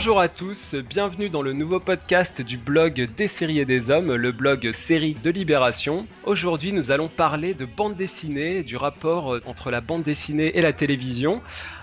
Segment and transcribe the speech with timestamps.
[0.00, 4.14] Bonjour à tous, bienvenue dans le nouveau podcast du blog Des séries et des hommes,
[4.14, 6.06] le blog série de Libération.
[6.24, 10.62] Aujourd'hui, nous allons parler de bande dessinée, du rapport euh, entre la bande dessinée et
[10.62, 11.42] la télévision.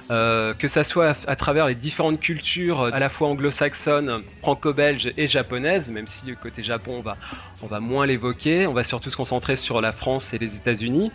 [0.10, 5.28] Euh, que ça soit à, travers les différentes cultures à la fois anglo-saxonnes, franco-belges et
[5.28, 7.18] japonaises, même si côté Japon on va,
[7.62, 11.12] on va moins l'évoquer, on va surtout se concentrer sur la France et les États-Unis.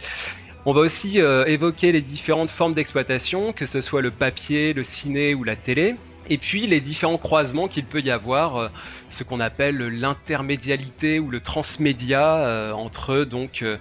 [0.66, 4.84] On va aussi euh, évoquer les différentes formes d'exploitation, que ce soit le papier, le
[4.84, 5.96] ciné ou la télé
[6.28, 8.68] et puis les différents croisements qu'il peut y avoir, euh,
[9.08, 13.78] ce qu'on appelle l'intermédialité ou le transmédia euh, entre donc euh,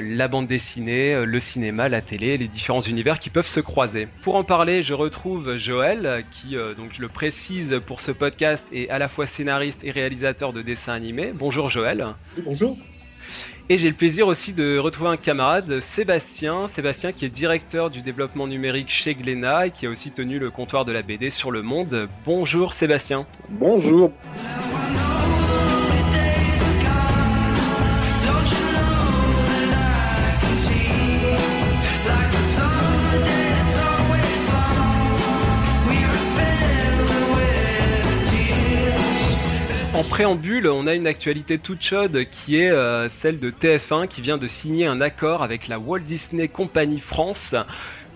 [0.00, 4.08] la bande dessinée, le cinéma, la télé, les différents univers qui peuvent se croiser.
[4.22, 8.88] Pour en parler, je retrouve Joël, qui donc je le précise pour ce podcast est
[8.90, 11.32] à la fois scénariste et réalisateur de dessins animés.
[11.34, 12.06] Bonjour Joël.
[12.44, 12.76] Bonjour.
[13.68, 16.68] Et j'ai le plaisir aussi de retrouver un camarade, Sébastien.
[16.68, 20.50] Sébastien qui est directeur du développement numérique chez Glénat et qui a aussi tenu le
[20.50, 22.08] comptoir de la BD sur le monde.
[22.26, 23.24] Bonjour Sébastien.
[23.48, 24.12] Bonjour.
[40.02, 44.20] En préambule, on a une actualité toute chaude qui est euh, celle de TF1 qui
[44.20, 47.54] vient de signer un accord avec la Walt Disney Company France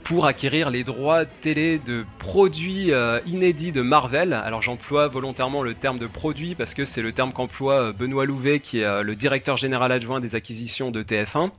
[0.03, 4.33] pour acquérir les droits télé de produits euh, inédits de Marvel.
[4.33, 8.27] Alors j'emploie volontairement le terme de produit parce que c'est le terme qu'emploie euh, Benoît
[8.27, 11.53] Louvet qui est le directeur général adjoint des acquisitions de TF1.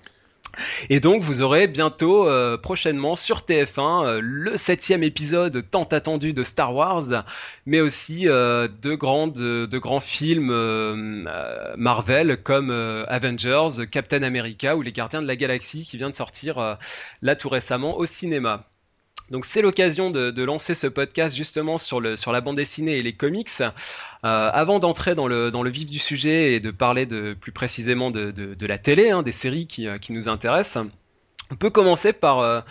[0.90, 6.34] Et donc vous aurez bientôt, euh, prochainement sur TF1, euh, le septième épisode tant attendu
[6.34, 7.24] de Star Wars,
[7.66, 10.52] mais aussi euh, de, grands films
[11.78, 12.72] Marvel comme
[13.08, 16.78] Avengers, Captain America ou Les Gardiens de la Galaxie qui vient de sortir
[17.22, 18.66] là tout récemment au cinéma.
[19.30, 23.52] Donc c'est l'occasion de, lancer ce podcast justement sur, la bande dessinée et les comics.
[23.60, 23.70] Euh,
[24.22, 28.78] avant d'entrer dans le, vif du sujet et de parler de, plus précisément de, la
[28.78, 30.86] télé, hein, des séries qui, qui, nous intéressent,
[31.52, 32.62] on peut commencer par, euh,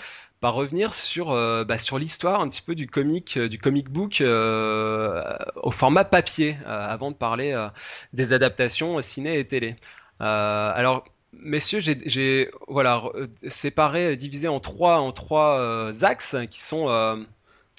[0.42, 5.70] revenir sur, euh, bah, sur l'histoire un petit peu du comic, du comic book au
[5.72, 7.68] format papier, avant de parler
[8.12, 9.76] des adaptations ciné et télé.
[10.20, 11.04] alors
[11.40, 13.02] messieurs, j'ai voilà
[13.48, 17.16] séparé, divisé en trois en trois euh, axes qui sont euh,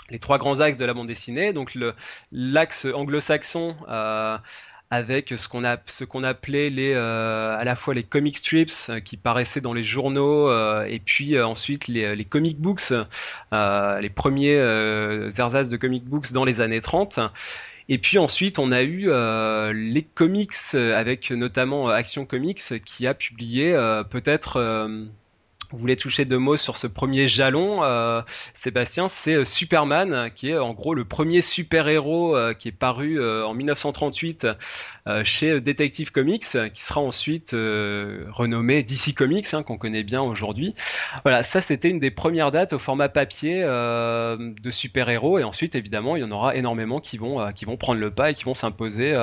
[0.10, 1.54] les trois grands axes de la bande dessinée.
[1.54, 1.78] Donc
[2.32, 4.38] l'axe anglo-saxon euh,
[4.90, 5.48] avec ce
[6.06, 10.50] qu'on appelait à la fois les comic strips qui paraissaient dans les journaux
[10.86, 12.94] et puis ensuite les, les, comic books
[13.52, 14.56] les premiers
[15.38, 17.20] ersatz de comic books dans les années 30
[17.90, 22.84] et puis ensuite, on a eu euh, les comics, euh, avec notamment euh, Action Comics,
[22.86, 23.74] qui a publié
[24.10, 24.90] peut-être
[25.72, 28.22] vous voulez toucher deux mots sur ce premier jalon, euh,
[28.54, 33.24] Sébastien, c'est euh, Superman, qui est en gros le premier super-héros euh, qui est paru
[33.44, 34.48] en 1938
[35.24, 40.76] chez Detective Comics, qui sera ensuite renommé DC Comics, hein, qu'on connaît bien aujourd'hui.
[41.24, 46.18] Voilà, ça c'était une des premières dates au format papier de super-héros, et ensuite évidemment
[46.18, 48.54] il y en aura énormément qui vont, qui vont prendre le pas et qui vont
[48.54, 49.14] s'imposer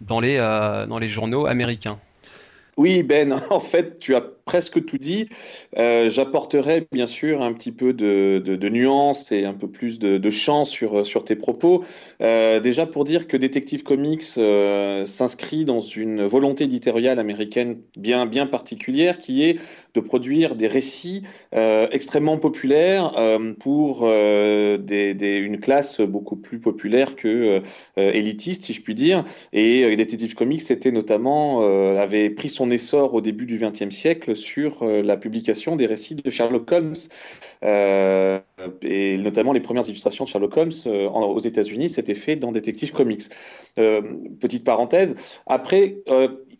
[0.00, 1.98] dans, les, dans les journaux américains.
[2.76, 5.28] Oui, Ben, en fait, tu as presque tout dit.
[5.78, 10.30] Euh, j'apporterai bien sûr un petit peu de, nuance et un peu plus de, de
[10.30, 11.84] champ sur, tes propos.
[12.20, 18.26] Euh, déjà pour dire que Detective Comics euh, s'inscrit dans une volonté éditoriale américaine bien,
[18.26, 19.58] bien particulière qui est
[19.94, 21.22] de produire des récits
[21.52, 23.12] extrêmement populaires
[23.60, 27.62] pour des, une classe beaucoup plus populaire que
[27.96, 29.24] élitiste, si je puis dire.
[29.52, 31.60] Et Detective Comics notamment,
[31.98, 36.14] avait pris son essor au début du XXe siècle sur euh, la publication des récits
[36.14, 36.94] de Sherlock Holmes,
[37.64, 38.40] euh,
[39.22, 43.24] notamment les premières illustrations de Sherlock Holmes euh, aux États-Unis, c'était fait dans Detective Comics.
[43.76, 45.16] petite parenthèse.
[45.46, 45.96] Après,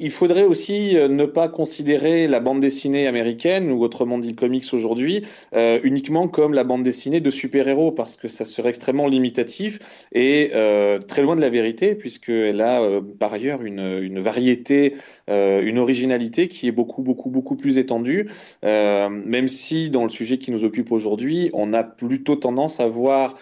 [0.03, 4.35] il faudrait aussi euh, ne pas considérer la bande dessinée américaine, ou autrement dit le
[4.35, 9.07] comics aujourd'hui, euh, uniquement comme la bande dessinée de super-héros, parce que ça serait extrêmement
[9.07, 9.79] limitatif
[10.13, 14.97] et euh, très loin de la vérité, puisqu'elle a euh, par ailleurs une, une variété,
[15.31, 18.29] euh, une originalité qui est beaucoup, beaucoup, beaucoup plus étendue,
[18.63, 23.35] même si dans le sujet qui nous occupe aujourd'hui, on a plutôt tendance à voir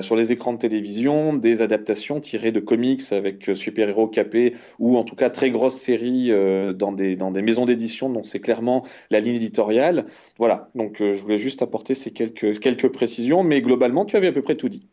[0.00, 5.04] sur les écrans de télévision des adaptations tirées de comics avec super-héros capés, ou en
[5.04, 8.84] tout cas très grosses séries euh, dans, des, dans des maisons d'édition dont c'est clairement
[9.10, 10.06] la ligne éditoriale.
[10.38, 14.28] Voilà, donc euh, je voulais juste apporter ces quelques, quelques précisions, mais globalement, tu avais
[14.28, 14.86] à peu près tout dit.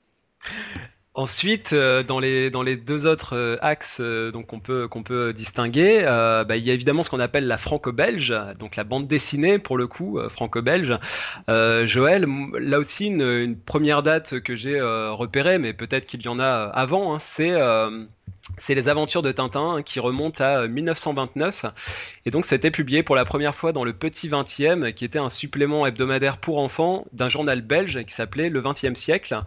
[1.16, 5.04] Ensuite, euh, dans les dans les deux autres euh, axes euh, donc qu'on peut qu'on
[5.04, 9.08] peut distinguer, bah, il y a évidemment ce qu'on appelle la franco-belge, donc la bande
[9.08, 10.98] dessinée pour le coup franco-belge.
[11.48, 12.26] Joël,
[12.60, 17.14] là aussi une, première date que j'ai repérée, mais peut-être qu'il y en a avant,
[17.14, 17.54] hein, c'est
[18.58, 21.66] c'est les aventures de Tintin hein, qui remontent à 1929
[22.26, 25.30] et donc c'était publié pour la première fois dans le Petit 20e qui était un
[25.30, 29.38] supplément hebdomadaire pour enfants d'un journal belge qui s'appelait Le 20e siècle.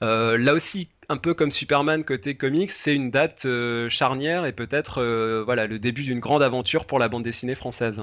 [0.00, 5.02] là aussi un peu comme Superman côté comics, c'est une date euh, charnière et peut-être
[5.02, 8.02] euh, voilà le début d'une grande aventure pour la bande dessinée française.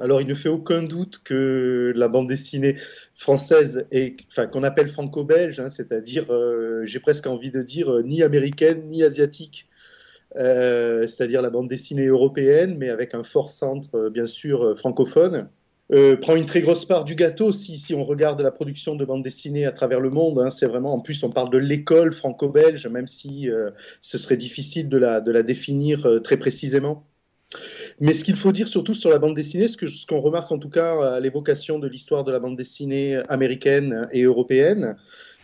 [0.00, 2.76] Alors, il ne fait aucun doute que la bande dessinée
[3.14, 3.86] française,
[4.30, 9.02] enfin, qu'on appelle franco-belge, hein, c'est-à-dire, euh, j'ai presque envie de dire, ni américaine ni
[9.02, 9.68] asiatique,
[10.34, 15.48] c'est-à-dire la bande dessinée européenne, mais avec un fort centre, bien sûr, francophone.
[15.92, 19.24] Euh, prend une très grosse part du gâteau si, on regarde la production de bande
[19.24, 20.38] dessinée à travers le monde.
[20.38, 23.70] Hein, c'est vraiment, en plus, on parle de l'école franco-belge, même si euh,
[24.00, 27.09] ce serait difficile de la, définir euh, très précisément.
[28.00, 30.58] Mais ce qu'il faut dire surtout sur la bande dessinée, ce qu'on ce remarque en
[30.58, 34.96] tout cas à l'évocation de l'histoire de la bande dessinée américaine et européenne,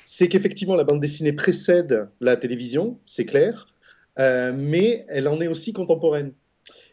[0.04, 3.66] c'est qu'effectivement la bande dessinée précède la télévision, c'est clair,
[4.18, 6.32] mais elle en est aussi contemporaine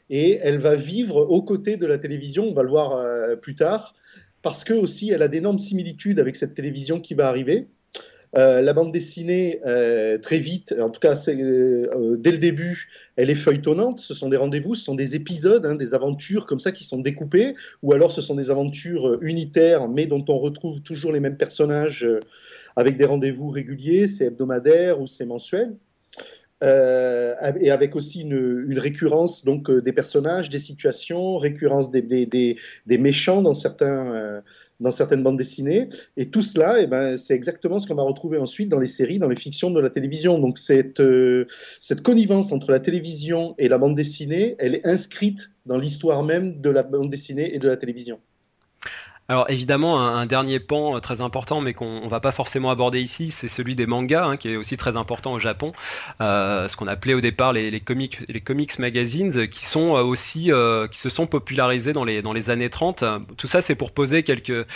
[0.10, 3.56] et elle va vivre aux côtés de la télévision, on va le voir euh, plus
[3.56, 3.96] tard,
[4.42, 7.68] parce que aussi elle a d'énormes similitudes avec cette télévision qui va arriver.
[8.36, 13.36] Euh, la bande dessinée, euh, très vite, en tout cas dès le début, elle est
[13.36, 14.00] feuilletonnante.
[14.00, 16.98] Ce sont des rendez-vous, ce sont des épisodes, hein, des aventures comme ça qui sont
[16.98, 21.38] découpées, ou alors ce sont des aventures unitaires, mais dont on retrouve toujours les mêmes
[21.38, 22.08] personnages
[22.76, 25.76] avec des rendez-vous réguliers, c'est hebdomadaire ou c'est mensuel.
[26.64, 32.58] Euh, et avec aussi une, récurrence donc euh, des personnages, des situations, récurrence des,
[32.88, 34.42] méchants dans, certains, euh,
[34.80, 35.90] dans certaines bandes dessinées.
[36.18, 39.20] Et tout cela, eh ben, c'est exactement ce qu'on va retrouver ensuite dans les séries,
[39.20, 40.40] dans les fictions de la télévision.
[40.40, 41.02] Donc cette,
[41.82, 46.60] cette connivence entre la télévision et la bande dessinée, elle est inscrite dans l'histoire même
[46.62, 48.20] de la bande dessinée et de la télévision.
[49.30, 53.32] Alors évidemment, un, dernier pan euh, très important, mais qu'on va pas forcément aborder ici,
[53.32, 55.72] c'est celui des mangas, hein, qui est aussi très important au Japon.
[56.20, 60.52] Euh, ce qu'on appelait au départ les, comics, les comics magazines, qui sont euh, aussi,
[60.92, 63.06] qui se sont popularisés dans les dans les années 30.
[63.38, 64.68] Tout ça, c'est pour poser quelques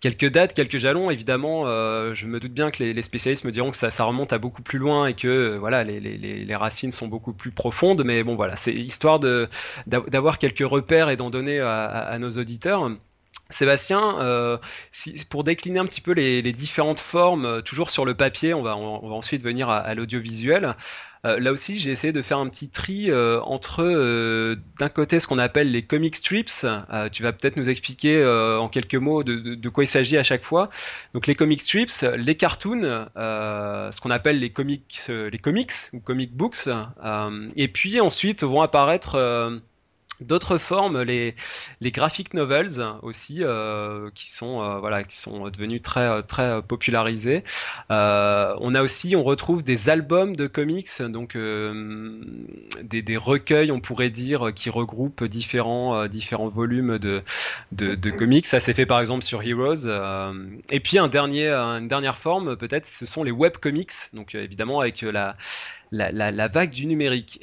[0.00, 1.10] quelques dates, quelques jalons.
[1.10, 1.64] Évidemment,
[2.14, 4.78] je me doute bien que les, spécialistes me diront que ça, remonte à beaucoup plus
[4.78, 8.02] loin et que voilà, les, les, les racines sont beaucoup plus profondes.
[8.04, 9.20] Mais bon, voilà, c'est histoire
[9.86, 12.90] d'avoir quelques repères et d'en donner à nos auditeurs.
[13.50, 14.58] Sébastien, euh,
[15.28, 18.76] pour décliner un petit peu les, différentes formes, euh, toujours sur le papier, on va,
[18.76, 20.76] ensuite venir à, l'audiovisuel.
[21.26, 25.38] Euh, là aussi, j'ai essayé de faire un petit tri entre, d'un côté, ce qu'on
[25.38, 26.64] appelle les comic strips.
[27.12, 30.70] tu vas peut-être nous expliquer en quelques mots de, quoi il s'agit à chaque fois.
[31.12, 36.32] Donc, les comic strips, les cartoons, ce qu'on appelle les comics, les comics ou comic
[36.34, 36.68] books,
[37.56, 39.60] et puis ensuite vont apparaître
[40.20, 41.34] D'autres formes, les,
[41.80, 42.68] les graphic novels
[43.02, 47.42] aussi, euh, qui sont euh, voilà, qui sont devenus très très popularisés.
[47.90, 53.80] Euh, on a aussi, on retrouve des albums de comics, donc des, des, recueils, on
[53.80, 57.22] pourrait dire, qui regroupent différents différents volumes de,
[57.72, 58.46] de, de comics.
[58.46, 59.86] Ça s'est fait par exemple sur Heroes.
[60.70, 63.92] et puis un dernier, une dernière forme, peut-être, ce sont les web comics.
[64.12, 65.36] Donc évidemment avec la,
[65.92, 67.40] la, la vague du numérique.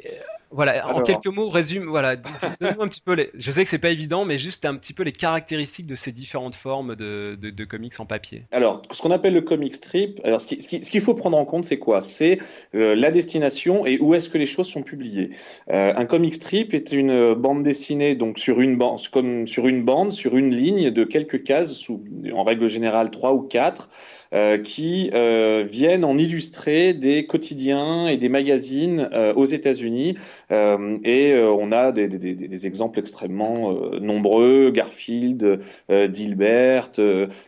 [0.52, 3.78] Voilà, en quelques mots, résume, voilà, donne-nous un petit peu les, je sais que c'est
[3.78, 7.66] pas évident, mais juste un petit peu les caractéristiques de ces différentes formes de, de,
[7.66, 8.44] comics en papier.
[8.52, 11.80] Alors, ce qu'on appelle le comic strip, alors ce qu'il faut prendre en compte, c'est
[11.80, 12.02] quoi?
[12.02, 12.40] C'est
[12.76, 15.32] euh, la destination et où est-ce que les choses sont publiées.
[15.70, 19.84] Euh, un comic strip est une bande dessinée, donc sur une bande, comme sur une
[19.84, 23.90] bande, sur une ligne de quelques cases, sous, en règle générale trois ou quatre,
[24.34, 30.18] euh, qui euh, viennent en illustrer des quotidiens et des magazines euh, aux États-Unis.
[30.52, 36.92] et on a des, des, des, exemples extrêmement nombreux, Garfield, Dilbert,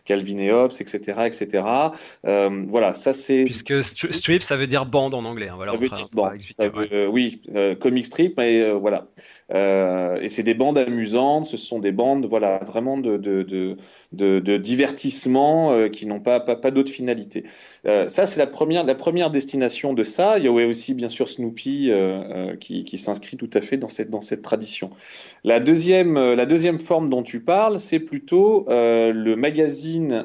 [0.04, 1.64] Calvin et Hobbes, etc., etc.
[2.24, 3.44] voilà, ça c'est.
[3.44, 5.48] Puisque strip, ça veut dire bande en anglais.
[5.48, 7.10] Hein, voilà, ça veut dire bande.
[7.12, 7.42] oui,
[7.80, 9.06] comic strip, mais voilà.
[9.52, 13.76] Euh, et c'est des bandes amusantes, ce sont des bandes voilà, vraiment de, de, de,
[14.12, 17.44] de divertissement euh, qui n'ont pas, pas, pas d'autre finalité.
[17.86, 20.38] Euh, ça, c'est la première, la première destination de ça.
[20.38, 23.88] Il y a aussi, bien sûr, Snoopy euh, qui, qui s'inscrit tout à fait dans
[23.88, 24.90] cette, dans cette tradition.
[25.44, 30.24] La deuxième, la deuxième forme dont tu parles, c'est plutôt le magazine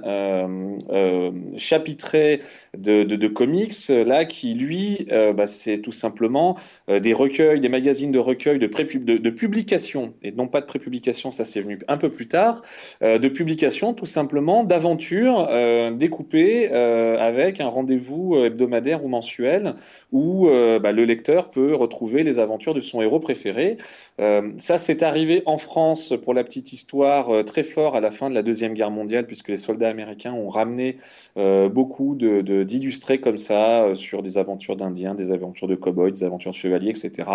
[1.58, 2.42] chapitré
[2.78, 8.20] de, de, comics, là, qui, lui, bah, c'est tout simplement des recueils, des magazines de
[8.20, 12.28] recueils de, pré de et non pas de prépublication, ça c'est venu un peu plus
[12.28, 12.62] tard,
[13.02, 15.50] de publication tout simplement d'aventures
[15.94, 19.76] découpées avec un rendez-vous hebdomadaire ou mensuel
[20.12, 23.78] où bah, le lecteur peut retrouver les aventures de son héros préféré.
[24.18, 28.36] ça, c'est arrivé en France, pour la petite histoire, très fort à la fin de
[28.36, 30.98] la Deuxième Guerre mondiale, puisque les soldats américains ont ramené
[31.36, 36.52] beaucoup d'illustrés de, comme ça sur des aventures d'Indiens, des aventures de cow-boys, des aventures
[36.52, 37.30] de chevaliers, etc.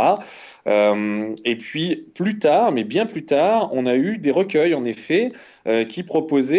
[0.67, 4.85] Euh, et puis plus tard, mais bien plus tard, on a eu des recueils en
[4.85, 5.33] effet
[5.67, 6.03] euh, qui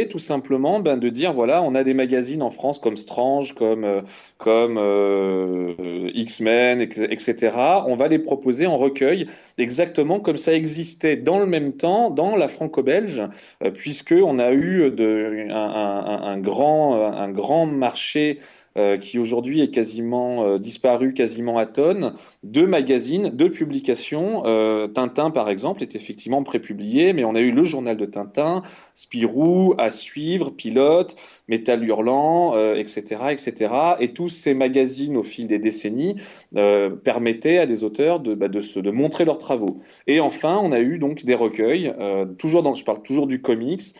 [0.09, 3.83] tout simplement ben, de dire voilà, on a des magazines en France comme Strange, comme
[3.83, 4.01] euh,
[4.37, 4.77] comme
[6.13, 7.55] X-Men, etc.
[7.87, 12.35] On va les proposer en recueil exactement comme ça existait dans le même temps dans
[12.35, 13.21] la franco-belge,
[13.73, 18.39] puisque on a eu de, un, grand un grand marché
[18.77, 22.13] euh, qui aujourd'hui est quasiment euh, disparu, quasiment à tonnes,
[22.43, 24.43] de magazines, de publications.
[24.45, 28.61] Euh, Tintin, par exemple, est effectivement prépublié, mais on a eu le journal de Tintin,
[28.95, 31.17] Spirou, À suivre, Pilote,
[31.49, 33.73] Métal Hurlant, etc., etc.
[33.99, 36.15] Et tous ces magazines, au fil des décennies,
[36.53, 39.81] permettaient à des auteurs de, bah, de, montrer leurs travaux.
[40.07, 41.93] Et enfin, on a eu donc des recueils,
[42.37, 43.95] toujours dans, je parle toujours du comics,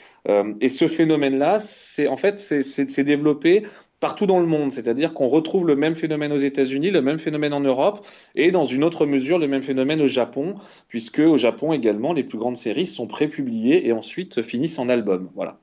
[0.61, 3.63] et ce phénomène-là, c'est en fait, c'est développé
[4.01, 7.53] partout dans le monde, c'est-à-dire qu'on retrouve le même phénomène aux États-Unis, le même phénomène
[7.53, 8.05] en Europe
[8.36, 10.55] et dans une autre mesure le même phénomène au Japon,
[10.89, 15.29] puisque au Japon également les plus grandes séries sont prépubliées et ensuite finissent en album.
[15.36, 15.60] Voilà.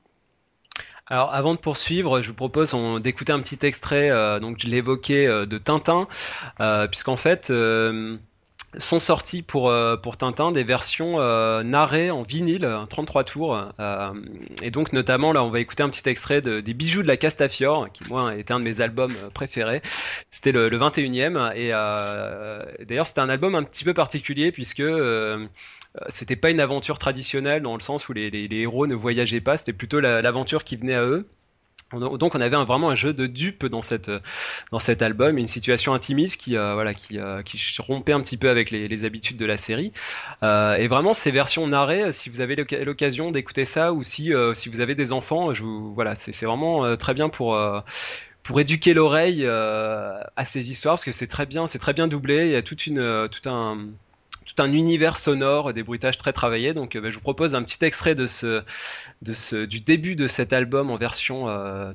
[1.09, 5.25] Alors avant de poursuivre, je vous propose d'écouter un petit extrait, euh, donc je l'évoquais,
[5.25, 6.07] euh, de Tintin,
[6.59, 7.51] euh, puisqu'en fait
[8.77, 13.71] sont sortis pour, euh, pour Tintin des versions euh, narrées en vinyle, 33 tours.
[13.79, 14.13] Euh,
[14.61, 17.17] et donc notamment là, on va écouter un petit extrait de, des bijoux de la
[17.17, 19.81] Castafiore, qui moi était un de mes albums préférés.
[20.29, 21.53] C'était le, le 21e.
[21.55, 21.69] Et
[22.85, 24.83] d'ailleurs, c'était un album un petit peu particulier puisque
[26.09, 29.57] c'était pas une aventure traditionnelle dans le sens où les, les héros ne voyageaient pas,
[29.57, 31.27] c'était plutôt l'aventure qui venait à eux.
[31.93, 36.55] Donc on avait vraiment un jeu de dupe dans cet album, une situation intimiste qui
[36.55, 37.41] euh, voilà qui euh,
[37.79, 39.91] rompait un petit peu avec les, habitudes de la série.
[40.43, 44.69] Euh, et vraiment ces versions narrées, si vous avez l'occasion d'écouter ça ou si si
[44.69, 47.59] vous avez des enfants, je vous voilà c'est vraiment très bien pour
[48.43, 52.45] pour éduquer l'oreille à ces histoires parce que c'est très bien c'est très bien doublé.
[52.45, 53.87] Il y a toute une tout un
[54.49, 56.73] tout un univers sonore, des bruitages très travaillés.
[56.73, 58.63] Donc, euh, bah, je vous propose un petit extrait de ce,
[59.21, 61.45] de ce, du début de cet album en version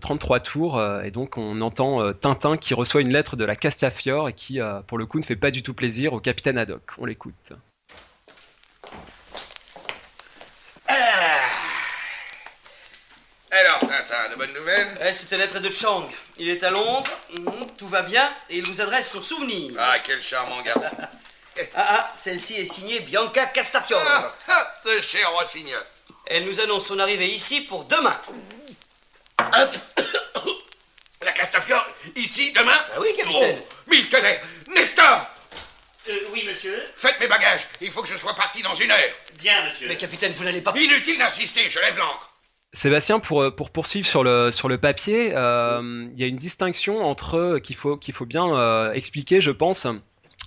[0.01, 0.79] 33 euh, tours.
[0.79, 4.61] Euh, et donc, on entend Tintin qui reçoit une lettre de la Castafiore et qui,
[4.87, 6.93] pour le coup, ne fait pas du tout plaisir au capitaine Haddock.
[6.99, 7.53] On l'écoute.
[10.87, 10.95] Ah.
[13.51, 14.89] Alors, Tintin, de bonnes nouvelles?
[15.07, 16.09] Eh, C'était lettre de Chang.
[16.39, 19.73] Il est à Londres, mhm, tout va bien, et il vous adresse son souvenir.
[19.79, 20.97] Ah, quel charmant garçon.
[21.75, 24.01] Ah ah, celle-ci est signée Bianca Castafiore.
[24.07, 25.83] Ah, ah, ce cher Rossignol.
[26.27, 28.19] Elle nous annonce son arrivée ici pour demain.
[31.23, 33.59] La Castafiore, ici, demain Ah oui, capitaine.
[33.61, 34.07] Oh, mille
[34.75, 35.27] Nestor
[36.09, 36.79] euh, Oui, monsieur.
[36.95, 38.99] Faites mes bagages, il faut que je sois parti dans une heure.
[39.39, 39.89] Bien, monsieur.
[39.89, 40.73] Mais capitaine, vous n'allez pas...
[40.77, 42.31] Inutile d'insister, je lève l'encre.
[42.75, 46.37] Sébastien, pour, euh, pour poursuivre sur le, sur le papier, euh, il y a une
[46.37, 49.87] distinction entre qu'il faut, qu'il faut bien euh, expliquer, je pense,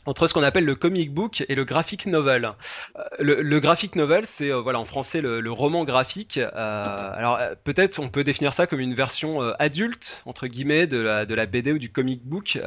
[0.08, 2.54] entre ce qu'on appelle le comic book et le graphic novel.
[2.96, 6.38] Euh, le, graphic novel, c'est euh, voilà en français le, roman graphique.
[6.38, 11.26] Euh, alors peut-être on peut définir ça comme une version adulte entre guillemets de la
[11.26, 12.58] de la BD ou du comic book.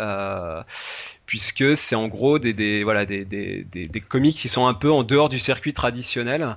[1.26, 4.90] puisque c'est en gros des, des voilà des, des, des, comics qui sont un peu
[4.90, 6.56] en dehors du circuit traditionnel.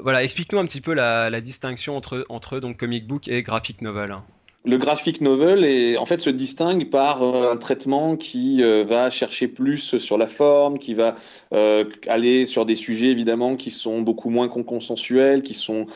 [0.00, 3.82] Voilà, explique-nous un petit peu la, la distinction entre entre donc comic book et graphic
[3.82, 4.16] novel.
[4.64, 9.10] Le graphic novel est, en fait se distingue par euh, un traitement qui euh, va
[9.10, 11.16] chercher plus sur la forme, qui va
[11.52, 15.86] euh, aller sur des sujets évidemment qui sont beaucoup moins consensuels, qui sont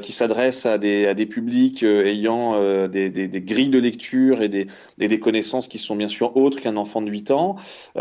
[0.00, 4.48] qui s'adressent à des, à des publics ayant des, des, des, grilles de lecture et
[4.48, 4.68] des,
[5.00, 7.56] et des connaissances qui sont bien sûr autres qu'un enfant de 8 ans.
[7.96, 8.00] Il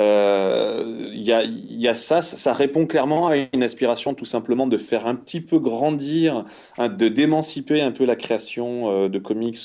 [1.24, 5.08] y, a, y a ça, ça répond clairement à une aspiration tout simplement de faire
[5.08, 6.46] un petit peu grandir,
[6.78, 9.58] de d'émanciper un peu la création de comics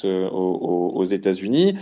[0.47, 1.77] aux, États-Unis.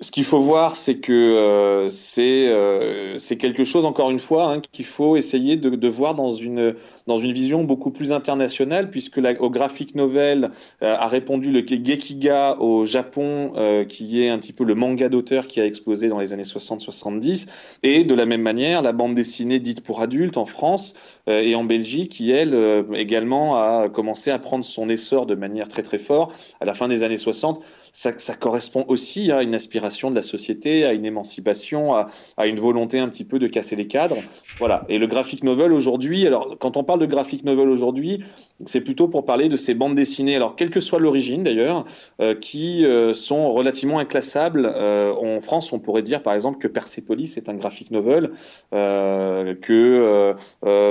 [0.00, 4.60] Ce qu'il faut voir, c'est que euh, euh, c'est quelque chose, encore une fois, hein,
[4.72, 6.76] qu'il faut essayer de, de, voir dans une,
[7.08, 10.50] dans une vision beaucoup plus internationale, puisque la, au graphic novel
[10.82, 15.08] euh, a répondu le Gekiga au Japon, euh, qui est un petit peu le manga
[15.08, 17.48] d'auteur qui a explosé dans les années 60-70,
[17.82, 20.94] et de la même manière, la bande dessinée dite pour adultes en France
[21.26, 22.56] et en Belgique, qui elle
[22.94, 26.88] également a commencé à prendre son essor de manière très très forte à la fin
[26.88, 27.62] des années 60
[27.92, 32.60] ça, correspond aussi à une aspiration de la société, à une émancipation, à, à, une
[32.60, 34.18] volonté un petit peu de casser les cadres.
[34.58, 34.84] Voilà.
[34.88, 38.24] Et le graphic novel aujourd'hui, alors quand on parle de graphic novel aujourd'hui,
[38.66, 41.84] c'est plutôt pour parler de ces bandes dessinées, alors quelle que soit l'origine d'ailleurs,
[42.20, 44.70] euh, qui euh, sont relativement inclassables.
[44.74, 48.30] Euh, en France, on pourrait dire par exemple que Persepolis est un graphic novel,
[48.70, 50.34] que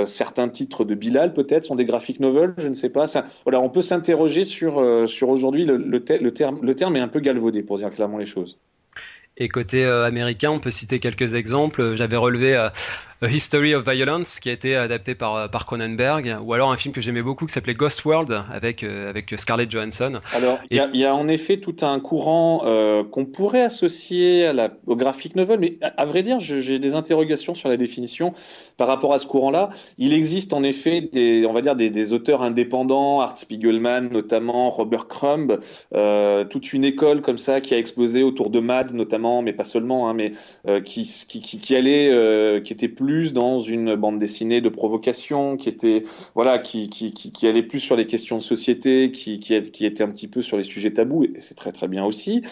[0.06, 3.04] certains titres de Bilal peut-être sont des graphic novels, je ne sais pas.
[3.44, 7.20] Voilà, on peut s'interroger sur, sur aujourd'hui, le, le, terme, le terme est un peu
[7.20, 8.58] galvaudé pour dire clairement les choses.
[9.36, 11.94] Et côté américain, on peut citer quelques exemples.
[11.96, 12.56] J'avais relevé
[13.20, 16.76] a History of Violence, qui a été adapté par, euh, par Cronenberg, ou alors un
[16.76, 20.12] film que j'aimais beaucoup qui s'appelait Ghost World avec, euh, avec Scarlett Johansson.
[20.32, 24.70] Alors, il y, a en effet tout un courant euh, qu'on pourrait associer à la,
[24.86, 28.34] au graphic novel, mais à, vrai dire, j'ai des interrogations sur la définition
[28.76, 29.70] par rapport à ce courant-là.
[29.98, 34.70] Il existe en effet des, on va dire, des, des auteurs indépendants, Art Spiegelman notamment,
[34.70, 35.58] Robert Crumb,
[36.50, 40.08] toute une école comme ça qui a explosé autour de Mad notamment, mais pas seulement,
[40.08, 40.32] hein, mais
[40.84, 45.68] qui, qui, qui, qui, allait, qui était plus dans une bande dessinée de provocation, qui
[45.68, 49.86] était voilà, qui, qui, qui, allait plus sur les questions de société, qui, qui, qui
[49.86, 52.42] était un petit peu sur les sujets tabous, et c'est très très bien aussi.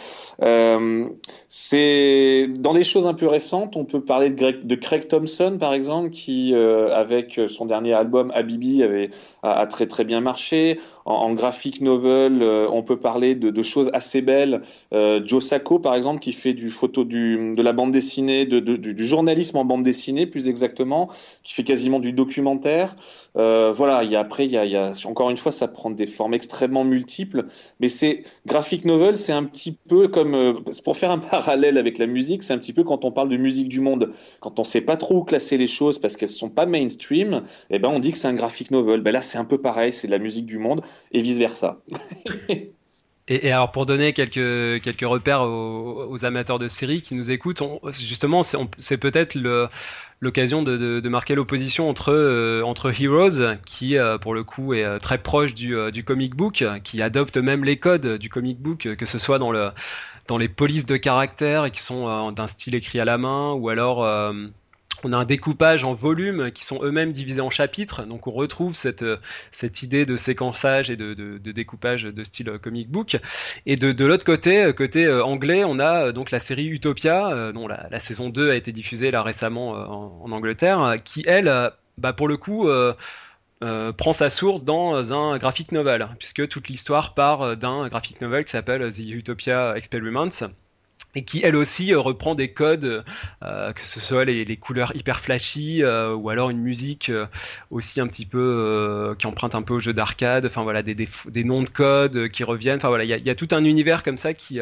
[0.42, 1.06] Euh,
[1.48, 5.56] c'est dans les choses un peu récentes, on peut parler de, Greg, de Craig Thompson
[5.60, 9.10] par exemple, qui euh, avec son dernier album Habibi avait
[9.42, 10.80] a, très très bien marché.
[11.06, 14.62] En, en graphic novel, euh, on peut parler de, de choses assez belles.
[14.92, 18.58] Euh, Joe Sacco par exemple, qui fait du photo du, de la bande dessinée, de,
[18.60, 21.08] du, du journalisme en bande dessinée plus exactement,
[21.44, 22.96] qui fait quasiment du documentaire.
[23.36, 25.68] Euh, voilà, il y a, après, il y a, y a, encore une fois, ça
[25.68, 27.46] prend des formes extrêmement multiples,
[27.80, 31.98] mais c'est graphic novel, c'est un petit peu comme, euh, pour faire un parallèle avec
[31.98, 34.64] la musique, c'est un petit peu quand on parle de musique du monde, quand on
[34.64, 37.98] sait pas trop où classer les choses parce qu'elles sont pas mainstream, eh ben on
[37.98, 39.00] dit que c'est un graphic novel.
[39.02, 41.80] Ben là, c'est un peu pareil, c'est de la musique du monde et vice versa.
[43.28, 48.42] Et, alors pour donner quelques quelques repères aux, amateurs de séries qui nous écoutent, justement
[48.42, 49.36] c'est peut-être
[50.20, 54.84] l'occasion de, de, marquer l'opposition entre euh, entre Heroes qui euh, pour le coup est
[54.84, 58.94] euh, très proche du, du comic book, qui adopte même les codes du comic book,
[58.96, 59.70] que ce soit dans le
[60.28, 64.04] dans les polices de caractère qui sont d'un style écrit à la main ou alors
[65.04, 68.74] on a un découpage en volumes qui sont eux-mêmes divisés en chapitres, donc on retrouve
[68.74, 69.04] cette,
[69.52, 73.18] cette idée de séquençage et de, découpage de style comic book.
[73.66, 77.52] Et de, l'autre côté, côté euh, anglais, on a euh, donc la série Utopia, euh,
[77.52, 82.28] dont la, saison 2 a été diffusée là récemment en, Angleterre, qui elle, bah, pour
[82.28, 82.94] le coup, euh,
[83.92, 88.50] prend sa source dans un graphic novel, puisque toute l'histoire part d'un graphic novel qui
[88.50, 90.50] s'appelle The Utopia Experiments
[91.16, 93.02] et qui elle aussi euh, reprend des codes,
[93.42, 97.10] euh, que ce soit les, couleurs hyper flashy euh, ou alors une musique
[97.70, 101.44] aussi un petit peu qui emprunte un peu au jeu d'arcade, enfin voilà des, des,
[101.44, 104.34] noms de codes qui reviennent, enfin voilà il y a, tout un univers comme ça
[104.34, 104.60] qui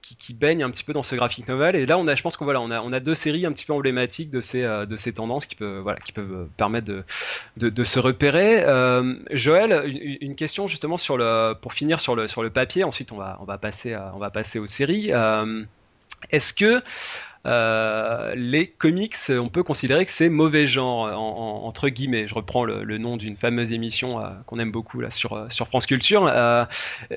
[0.00, 1.76] qui, baigne un petit peu dans ce graphic novel.
[1.76, 3.52] Et là, on a, je pense qu'on voilà, on a, on a deux séries un
[3.52, 7.04] petit peu emblématiques de ces, de ces tendances qui peuvent, voilà, qui peuvent permettre de,
[7.68, 8.64] de, se repérer.
[9.30, 9.84] Joël,
[10.20, 12.82] une, question justement sur le, pour finir sur le, sur le papier.
[12.82, 15.12] Ensuite, on va, on va passer, on va passer aux séries.
[16.30, 16.82] Est-ce que
[17.46, 22.28] euh, les comics, on peut considérer que c'est mauvais genre en, en, entre guillemets?
[22.28, 25.86] Je reprends le, nom d'une fameuse émission euh, qu'on aime beaucoup là sur sur France
[25.86, 26.26] Culture.
[26.26, 26.64] Euh,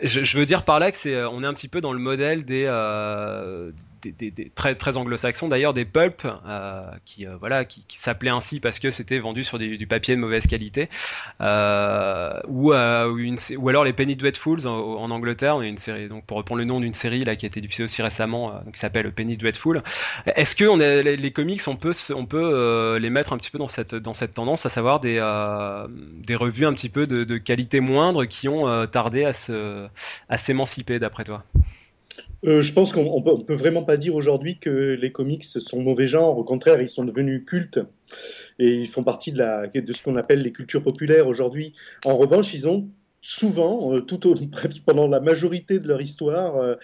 [0.02, 2.00] je, je, veux dire par là que c'est, on est un petit peu dans le
[2.00, 3.72] modèle des euh,
[4.56, 8.80] très très anglo-saxons d'ailleurs des pulp euh, qui euh, voilà qui, qui s'appelaient ainsi parce
[8.80, 10.90] que c'était vendu sur du, papier de mauvaise qualité.
[11.42, 16.60] Euh, ou, une, ou alors les Penny Dreadfuls en, Angleterre une série donc pour reprendre
[16.60, 19.84] le nom d'une série là qui a été diffusée aussi récemment qui s'appelle Penny Dreadful.
[20.26, 23.68] Est-ce que on les, comics on peut on peut les mettre un petit peu dans
[23.68, 25.16] cette dans cette tendance à savoir des
[26.26, 29.88] des revues un petit peu de, de qualité moindre qui ont tardé à se
[30.30, 31.44] à s'émanciper d'après toi?
[32.46, 36.08] Euh, je pense qu'on peut, peut vraiment pas dire aujourd'hui que les comics sont mauvais
[36.08, 36.38] genre.
[36.38, 37.80] Au contraire, ils sont devenus cultes
[38.60, 41.74] et ils font partie de, ce qu'on appelle les cultures populaires aujourd'hui.
[42.06, 42.90] En revanche, ils ont
[43.22, 44.36] souvent, euh, tout au,
[44.86, 46.76] pendant la majorité de leur histoire, euh,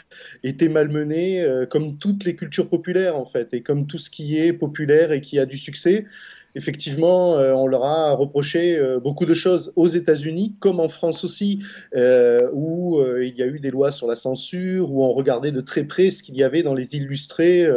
[0.44, 4.54] été malmenés comme toutes les cultures populaires en fait, et comme tout ce qui est
[4.54, 6.06] populaire et qui a du succès
[6.56, 11.24] effectivement, euh, on leur a reproché euh, beaucoup de choses aux États-Unis, comme en France
[11.24, 11.60] aussi,
[11.96, 15.62] euh, où il y a eu des lois sur la censure, où on regardait de
[15.62, 17.68] très près ce qu'il y avait dans les illustrés,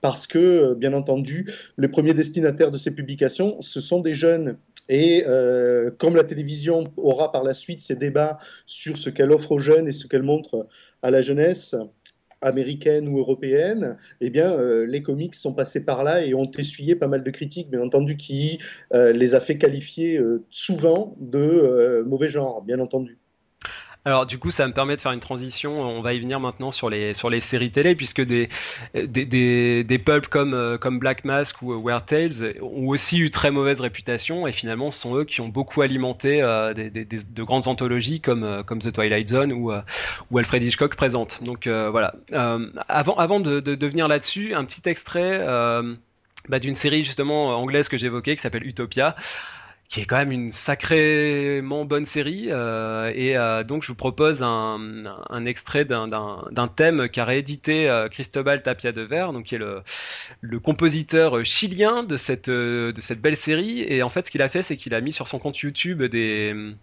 [0.00, 4.56] parce que, bien entendu, les premiers destinataires de ces publications, ce sont des jeunes.
[4.88, 5.24] Et
[5.98, 9.88] comme la télévision aura par la suite ces débats sur ce qu'elle offre aux jeunes
[9.88, 10.66] et ce qu'elle montre
[11.02, 11.74] à la jeunesse,
[12.42, 16.96] américaine ou européenne, eh bien, euh, les comics sont passés par là et ont essuyé
[16.96, 18.58] pas mal de critiques, bien entendu, qui
[18.94, 23.21] euh, les a fait qualifier euh, souvent de mauvais genre, bien entendu.
[24.04, 25.80] Alors du coup, ça me permet de faire une transition.
[25.80, 28.48] On va y venir maintenant sur les sur les séries télé, puisque des
[28.94, 33.52] des des, des comme euh, comme Black Mask ou Weird Tales ont aussi eu très
[33.52, 37.68] mauvaise réputation, et finalement, ce sont eux qui ont beaucoup alimenté euh, des, de grandes
[37.68, 39.70] anthologies comme euh, comme The Twilight Zone ou
[40.36, 41.42] Alfred Hitchcock présente.
[41.44, 42.14] Donc voilà.
[42.88, 45.46] avant avant de, de, de venir là-dessus, un petit extrait.
[46.48, 49.14] Bah, d'une série justement anglaise que j'évoquais qui s'appelle Utopia
[49.92, 52.46] qui est quand même une sacrément bonne série.
[52.48, 58.62] Euh, et euh, donc, je vous propose un, extrait d'un thème qu'a réédité euh, Cristobal
[58.62, 59.82] Tapia de Ver, donc qui est le,
[60.40, 63.82] le compositeur chilien de cette, de cette belle série.
[63.82, 66.02] Et en fait, ce qu'il a fait, c'est qu'il a mis sur son compte YouTube
[66.02, 66.74] des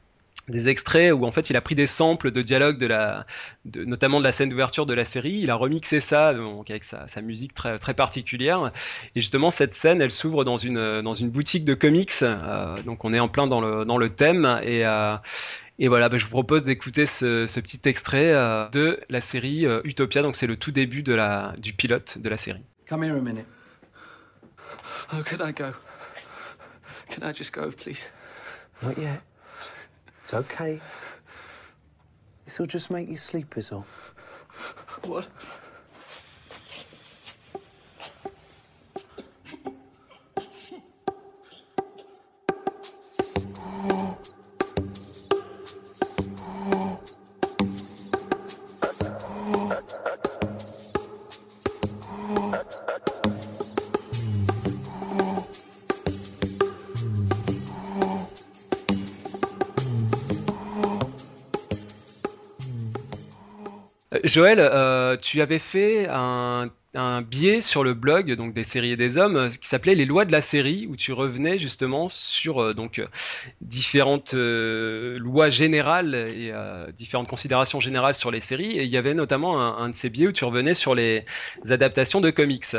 [0.49, 3.25] des extraits où en fait il a pris des samples de dialogue de la,
[3.65, 5.39] de, notamment de la scène d'ouverture de la série.
[5.41, 8.71] Il a remixé ça donc avec sa, sa, musique très très particulière.
[9.15, 12.11] Et justement cette scène, elle s'ouvre dans une dans une boutique de comics.
[12.21, 15.15] Euh, donc on est en plein dans le dans le thème et euh,
[15.81, 19.65] et voilà, bah, je vous propose d'écouter ce, ce, petit extrait euh, de la série
[19.65, 20.21] euh, Utopia.
[20.21, 22.63] Donc c'est le tout début de la du pilote de la série.
[22.87, 23.45] Come here a minute.
[25.13, 25.71] Oh, can I go?
[27.09, 28.11] Can I just go, please?
[28.83, 29.21] Not yet.
[30.29, 30.79] It's okay.
[32.45, 33.87] This'll just make you sleep, is all.
[35.05, 35.25] What?
[64.29, 66.69] Joël, euh, tu avais fait un,
[67.21, 70.25] billet sur le blog donc des séries et des hommes euh, qui s'appelait les lois
[70.25, 73.01] de la série où tu revenais justement sur euh, donc
[73.61, 76.51] différentes lois générales et
[76.95, 78.71] différentes considérations générales sur les séries.
[78.77, 81.25] Et il y avait notamment un, de ces billets où tu revenais sur les
[81.67, 82.75] adaptations de comics.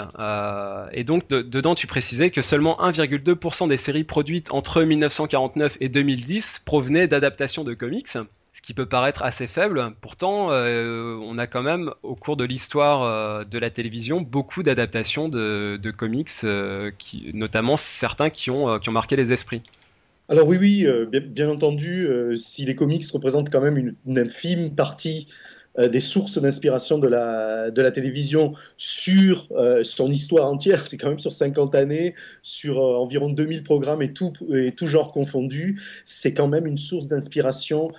[0.92, 6.62] Et donc dedans tu précisais que seulement 1,2% des séries produites entre 1949 et 2010
[6.64, 8.16] provenaient d'adaptations de comics
[8.52, 9.92] ce qui peut paraître assez faible.
[10.00, 14.62] Pourtant, euh, on a quand même, au cours de l'histoire euh, de la télévision, beaucoup
[14.62, 19.62] d'adaptations de, comics, euh, qui, notamment certains qui ont, qui ont marqué les esprits.
[20.28, 20.86] Alors oui, oui,
[21.26, 25.26] bien, entendu, si les comics représentent quand même une, infime partie
[25.76, 29.48] des sources d'inspiration de la, de la télévision sur
[29.82, 30.84] son histoire entière.
[30.88, 35.10] C'est quand même sur 50 années, sur environ 2000 programmes et tout, et tout genre
[35.10, 35.80] confondu.
[36.04, 37.90] C'est quand même une source d'inspiration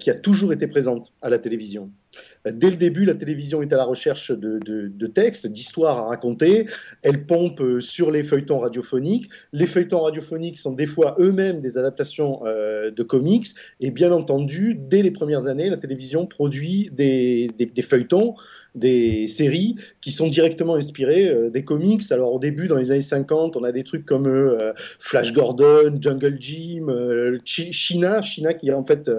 [0.00, 1.92] qui a toujours été présente à la télévision.
[2.46, 6.66] Euh, dès le début, la télévision est à la recherche de, textes, d'histoires à raconter.
[7.02, 9.28] Elle pompe euh, sur les feuilletons radiophoniques.
[9.52, 13.46] Les feuilletons radiophoniques sont des fois eux-mêmes des adaptations de comics.
[13.80, 17.48] Et bien entendu, dès les premières années, la télévision produit des
[17.82, 18.34] feuilletons
[18.74, 22.02] des séries qui sont directement inspirées euh, des comics.
[22.10, 25.98] Alors au début, dans les années 50, on a des trucs comme euh, Flash Gordon,
[26.00, 29.10] Jungle Jim, euh, China, China qui en fait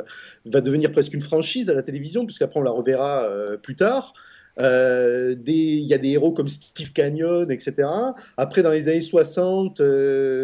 [0.46, 3.28] va devenir presque une franchise à la télévision, puisqu'après on la reverra
[3.62, 4.14] plus tard.
[4.58, 4.66] Il
[5.46, 7.88] y a des héros comme Steve Canyon, etc.
[8.38, 9.78] Après, dans les années 60,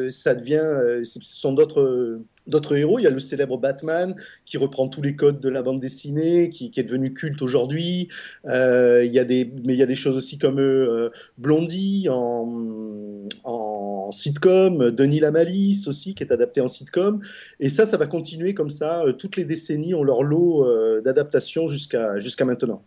[0.10, 2.99] ça devient, ce sont d'autres d'autres héros.
[2.99, 6.49] Il y a le célèbre Batman qui reprend tous les codes de la bande dessinée,
[6.49, 8.10] qui, est devenu culte aujourd'hui.
[8.45, 12.08] Euh, il y a des, mais il y a des choses aussi comme euh, Blondie
[12.10, 17.21] en, en sitcom, Denis la Malice aussi qui est adapté en sitcom.
[17.60, 19.03] Et ça, ça va continuer comme ça.
[19.03, 20.65] Euh, toutes les décennies ont leur lot
[21.01, 22.84] d'adaptation jusqu'à jusqu'à maintenant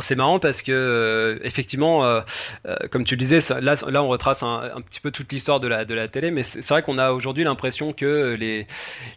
[0.00, 2.22] c'est marrant parce que euh, effectivement, euh,
[2.66, 5.68] euh, comme tu le disais, là, là on retrace un, petit peu toute l'histoire de
[5.68, 8.66] la, télé, mais c'est vrai qu'on a aujourd'hui l'impression que les,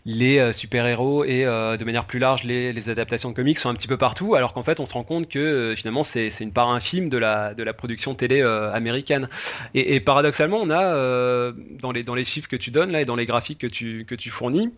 [0.06, 3.88] les super-héros et de manière plus large les, les, adaptations de comics sont un petit
[3.88, 7.08] peu partout, alors qu'en fait on se rend compte que finalement c'est une part infime
[7.08, 9.30] de la, de la production télé américaine.
[9.74, 13.06] Et, et, paradoxalement, on a dans, les, dans les chiffres que tu donnes là et
[13.06, 14.72] dans les graphiques que tu, que tu fournis,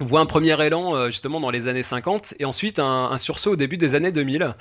[0.00, 3.56] on voit un premier élan justement dans les années 50 et ensuite un, sursaut au
[3.56, 4.54] début des années 2000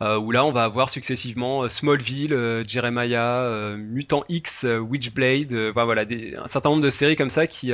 [0.00, 6.04] euh, où là on va avoir successivement euh, Smallville, euh, Jeremiah, Mutant X, Witchblade, voilà,
[6.36, 7.72] un certain nombre de séries comme ça qui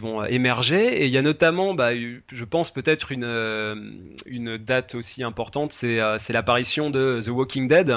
[0.00, 1.02] vont émerger.
[1.02, 5.96] Et il y a notamment, bah, je pense peut-être une date aussi importante, c'est
[6.30, 7.96] l'apparition de The Walking Dead,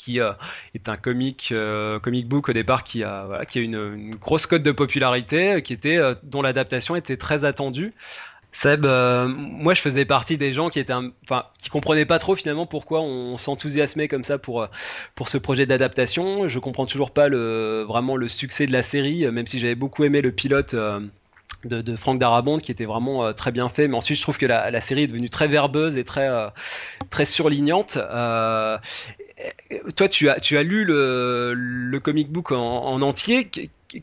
[0.00, 1.54] qui est un comic,
[2.02, 5.72] comic book au départ qui a, voilà, qui a une, grosse cote de popularité, qui
[5.72, 7.92] était, dont l'adaptation était très attendue.
[8.52, 12.34] Seb, euh, moi je faisais partie des gens qui étaient, enfin, qui comprenaient pas trop
[12.34, 14.66] finalement pourquoi on s'enthousiasmait comme ça pour euh,
[15.14, 16.48] pour ce projet d'adaptation.
[16.48, 20.02] Je comprends toujours pas le vraiment le succès de la série, même si j'avais beaucoup
[20.04, 20.74] aimé le pilote.
[20.74, 21.00] Euh,
[21.64, 23.88] de, de Frank Darabont qui était vraiment euh, très bien fait.
[23.88, 26.48] Mais ensuite, je trouve que la, la, série est devenue très verbeuse et très euh,
[27.10, 27.96] très surlignante.
[27.96, 28.78] Euh,
[29.96, 33.50] toi, tu as tu as lu le, le comic book en, en entier.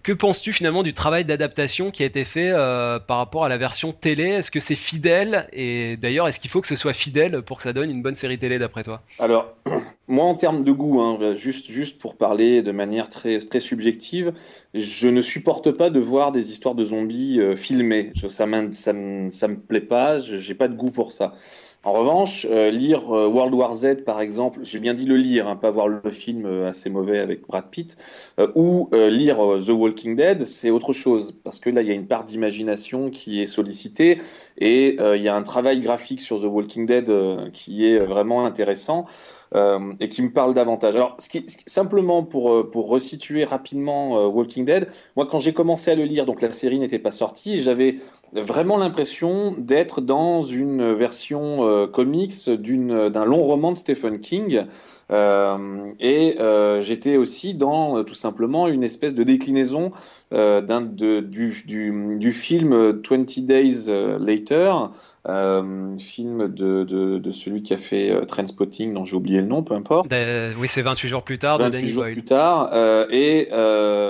[0.03, 3.57] Que, penses-tu finalement du travail d'adaptation qui a été fait euh, par rapport à la
[3.57, 4.25] version télé?
[4.25, 5.47] Est-ce que c'est fidèle?
[5.53, 8.15] Et d'ailleurs, est-ce qu'il faut que ce soit fidèle pour que ça donne une bonne
[8.15, 9.01] série télé d'après toi?
[9.17, 9.55] Alors,
[10.09, 14.33] moi en termes de goût, hein, juste, juste pour parler de manière très, très subjective,
[14.73, 18.11] je ne supporte pas de voir des histoires de zombies euh, filmées.
[18.15, 21.33] Ça, ça, ça me plaît pas, j'ai pas de goût pour ça.
[21.83, 25.47] En revanche, euh, lire euh, World War Z, par exemple, j'ai bien dit le lire,
[25.47, 27.97] hein, pas voir le film euh, assez mauvais avec Brad Pitt,
[28.39, 31.93] euh, ou lire The Walking Dead, c'est autre chose, parce que là, il y a
[31.93, 34.17] une part d'imagination qui est sollicitée,
[34.57, 37.11] et il y a un travail graphique sur The Walking Dead
[37.53, 39.05] qui est vraiment intéressant.
[39.55, 40.95] Euh, et qui me parle davantage.
[40.95, 41.15] Alors,
[41.67, 46.25] simplement pour, pour resituer rapidement euh, Walking Dead, moi, quand j'ai commencé à le lire,
[46.25, 47.99] donc la série n'était pas sortie, j'avais
[48.33, 54.65] vraiment l'impression d'être dans une version euh, comics d'un long roman de Stephen King.
[55.09, 59.91] Euh, et euh, j'étais aussi dans tout simplement une espèce de déclinaison
[60.33, 64.91] euh, du, film 20 Days Later,
[65.97, 69.73] film de, de, de, celui qui a fait Trainspotting, dont j'ai oublié le nom, peu
[69.73, 70.11] importe.
[70.57, 71.57] oui, c'est 28 jours plus tard.
[71.57, 72.13] 28 jours Boyle.
[72.13, 72.71] plus tard,
[73.11, 73.49] et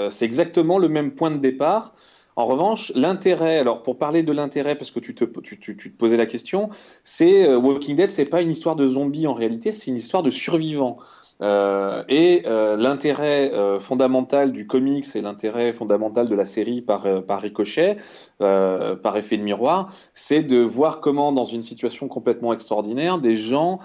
[0.10, 1.94] c'est exactement le même point de départ.
[2.38, 5.92] En revanche, l'intérêt, alors pour parler de l'intérêt, parce que tu te, tu, tu, tu
[5.92, 6.70] te posais la question,
[7.04, 10.22] c'est euh, Walking Dead, c'est pas une histoire de zombies en réalité, c'est une histoire
[10.22, 11.00] de survivants.
[11.42, 17.06] Euh, et euh, l'intérêt euh, fondamental du comics et l'intérêt fondamental de la série par,
[17.26, 17.98] par ricochet,
[18.40, 23.80] par effet de miroir, c'est de voir comment, dans une situation complètement extraordinaire, des gens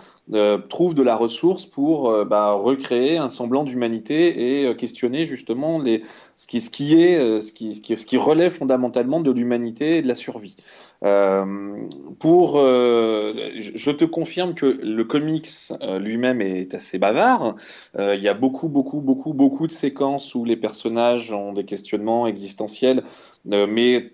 [0.69, 6.03] trouvent de la ressource pour bah, recréer un semblant d'humanité et questionner justement les,
[6.37, 9.99] ce, qui, ce, qui est, ce, qui, ce, qui, ce qui relève fondamentalement de l'humanité
[9.99, 10.57] et de la survie.
[11.05, 11.89] Euh,
[12.21, 15.49] pour, euh, je te confirme que le comics
[15.83, 17.57] euh, lui-même est assez bavard.
[17.99, 22.27] il y a beaucoup, beaucoup, beaucoup, beaucoup de séquences où les personnages ont des questionnements
[22.27, 23.03] existentiels
[23.45, 24.13] mais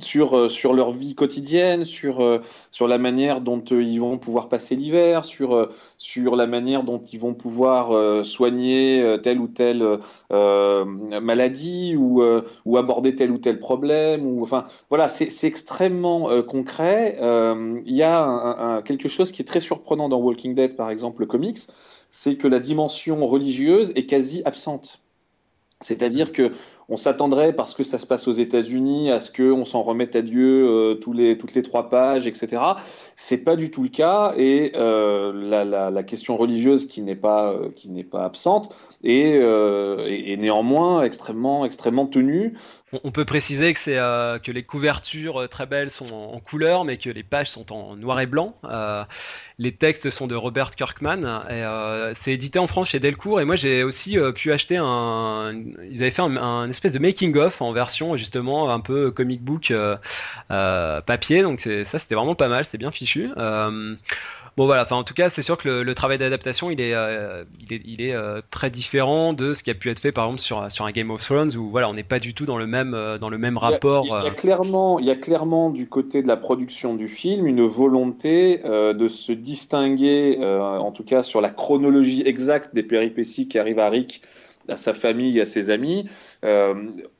[0.00, 2.40] sur, sur leur vie quotidienne, sur,
[2.72, 7.20] sur la manière dont ils vont pouvoir passer l'hiver, sur, sur la manière dont ils
[7.20, 12.20] vont pouvoir soigner telle ou telle maladie ou,
[12.64, 14.42] ou aborder tel ou tel problème.
[14.42, 17.18] Enfin, voilà, c'est extrêmement concret.
[17.20, 21.26] Il y a quelque chose qui est très surprenant dans Walking Dead, par exemple, le
[21.26, 21.60] comics,
[22.10, 25.00] c'est que la dimension religieuse est quasi absente.
[25.80, 26.52] C'est-à-dire que
[26.88, 30.22] on s'attendrait, parce que ça se passe aux États-Unis, à ce qu'on s'en remette à
[30.22, 32.62] Dieu euh, les, toutes les trois pages, etc.
[33.16, 37.52] C'est pas du tout le cas, et euh, la, la, question religieuse qui n'est pas,
[37.52, 39.38] euh, qui n'est pas absente est,
[40.36, 42.54] néanmoins extrêmement, extrêmement tenue.
[43.02, 47.10] On peut préciser que, c'est, que les couvertures très belles sont en, couleur, mais que
[47.10, 48.54] les pages sont en noir et blanc.
[49.58, 53.56] les textes sont de Robert Kirkman, et c'est édité en France chez Delcourt, et moi
[53.56, 55.52] j'ai aussi pu acheter un.
[55.90, 59.70] Ils avaient fait un espèce de making of en version justement un peu comic book
[59.70, 59.96] euh,
[60.50, 61.42] euh, papier.
[61.42, 63.30] Donc ça c'était vraiment pas mal c'est bien fichu.
[63.36, 63.94] Euh,
[64.56, 66.94] Bon voilà, enfin en tout cas c'est sûr que le, le travail d'adaptation il est,
[66.94, 70.12] euh, il est, il est euh, très différent de ce qui a pu être fait
[70.12, 72.46] par exemple sur, sur un Game of Thrones où voilà on n'est pas du tout
[72.46, 74.04] dans le même, euh, dans le même rapport.
[74.04, 76.36] Il y, a, il y, a, clairement, il y a clairement du côté de la
[76.36, 82.74] production du film une volonté de se distinguer en tout cas sur la chronologie exacte
[82.74, 84.22] des péripéties qui arrivent à Rick
[84.68, 86.06] à sa famille, à ses amis.
[86.44, 86.74] Euh,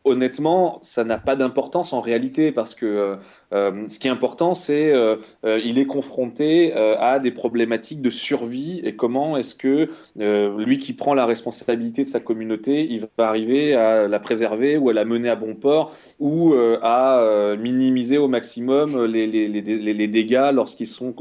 [0.05, 3.17] honnêtement, ça n'a pas d'importance en réalité parce que
[3.53, 8.81] euh, ce qui est important, c'est euh, il est confronté à des problématiques de survie
[8.85, 13.75] et comment est-ce que lui qui prend la responsabilité de sa communauté, il va arriver
[13.75, 19.05] à la préserver ou à la mener à bon port ou à minimiser au maximum
[19.05, 19.63] les, les, les,
[19.95, 21.15] les dégâts lorsqu'ils sont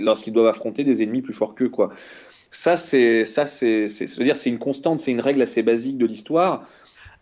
[0.00, 1.90] lorsqu'ils doivent affronter des ennemis plus forts qu'eux quoi.
[2.50, 3.86] Ça, c'est, ça, c'est,
[4.20, 6.62] dire, c'est une constante, c'est une règle assez basique de l'histoire.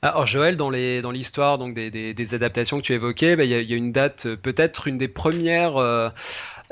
[0.03, 3.51] Alors Joël, dans les dans l'histoire donc des, des, adaptations que tu évoquais, bah, il
[3.51, 5.79] y, a une date, peut-être une des premières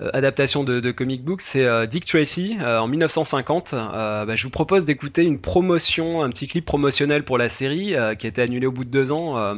[0.02, 3.72] euh, adaptations de, comic book, c'est euh, Dick Tracy euh, en 1950.
[3.72, 8.26] Bah, je vous propose d'écouter une promotion, un petit clip promotionnel pour la série qui
[8.26, 9.56] a été annulé au bout de deux ans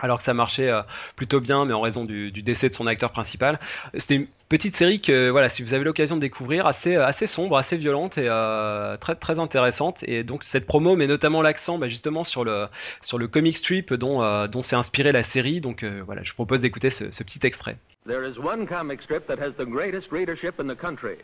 [0.00, 0.82] alors que ça marchait euh,
[1.16, 3.58] plutôt bien, mais en raison du, du, décès de son acteur principal.
[3.94, 7.56] C'était une petite série que, voilà, si vous avez l'occasion de découvrir, assez, assez sombre,
[7.56, 10.02] assez violente et euh, très, très intéressante.
[10.08, 12.66] Et donc cette promo met notamment l'accent bah, justement sur le,
[13.00, 15.60] sur le comic strip dont, euh, dont s'est inspirée la série.
[15.60, 17.76] Donc euh, voilà, je vous propose d'écouter ce, ce petit extrait.
[18.06, 21.18] There is one comic strip that has the greatest readership in the country.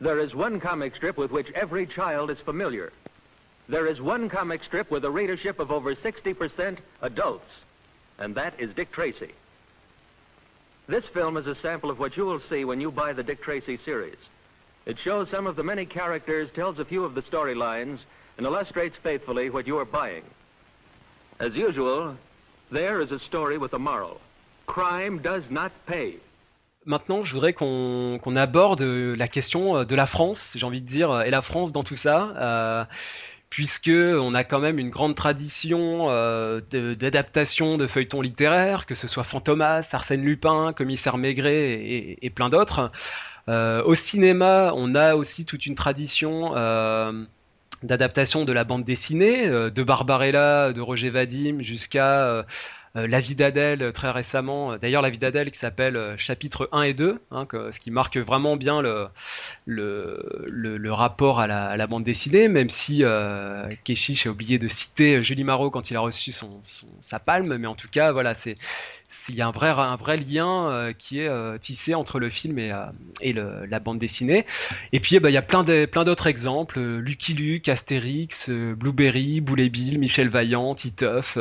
[0.00, 2.92] There is one comic strip with which every child is familiar.
[3.68, 7.65] There is one comic strip with a readership of over 60% adults.
[8.18, 9.32] And that is Dick Tracy.
[10.88, 13.42] This film is a sample of what you will see when you buy the Dick
[13.42, 14.18] Tracy series.
[14.86, 17.98] It shows some of the many characters, tells a few of the storylines,
[18.38, 20.22] and illustrates faithfully what you are buying.
[21.40, 22.16] As usual,
[22.70, 24.20] there is a story with a moral.
[24.66, 26.20] Crime does not pay.
[26.84, 31.20] Maintenant, je voudrais qu'on qu'on aborde la question de la France, j'ai envie de dire,
[31.22, 32.32] et la France dans tout ça.
[32.36, 32.84] Euh,
[33.56, 39.08] puisque on a quand même une grande tradition euh, d'adaptation de, feuilletons littéraires, que ce
[39.08, 42.92] soit Fantomas, Arsène Lupin, Commissaire Maigret et, plein d'autres.
[43.48, 47.24] Euh, au cinéma, on a aussi toute une tradition euh,
[47.82, 52.44] d'adaptation de la bande dessinée, de Barbarella, de Roger Vadim, jusqu'à
[53.06, 54.76] La vie d'Adèle euh, très récemment.
[54.78, 58.16] D'ailleurs, La vie d'Adèle qui s'appelle euh, chapitre 1 et 2, hein, ce qui marque
[58.16, 59.08] vraiment bien le,
[59.66, 65.22] le, le, rapport à la, bande dessinée, même si euh, Keshish a oublié de citer
[65.22, 66.60] Julie Marot quand il a reçu son-
[67.00, 68.56] sa palme, mais en tout cas, voilà, c'est
[69.08, 72.30] s'il y a un vrai, un vrai lien euh, qui est euh, tissé entre le
[72.30, 72.86] film et, euh,
[73.20, 74.44] et le- la bande dessinée.
[74.92, 76.78] Et puis, eh ben, il y a plein de- plein d'autres exemples.
[76.78, 81.38] euh, Lucky Luke, Astérix, euh, Blueberry, Boulet Bill, Michel Vaillant, Titeuf.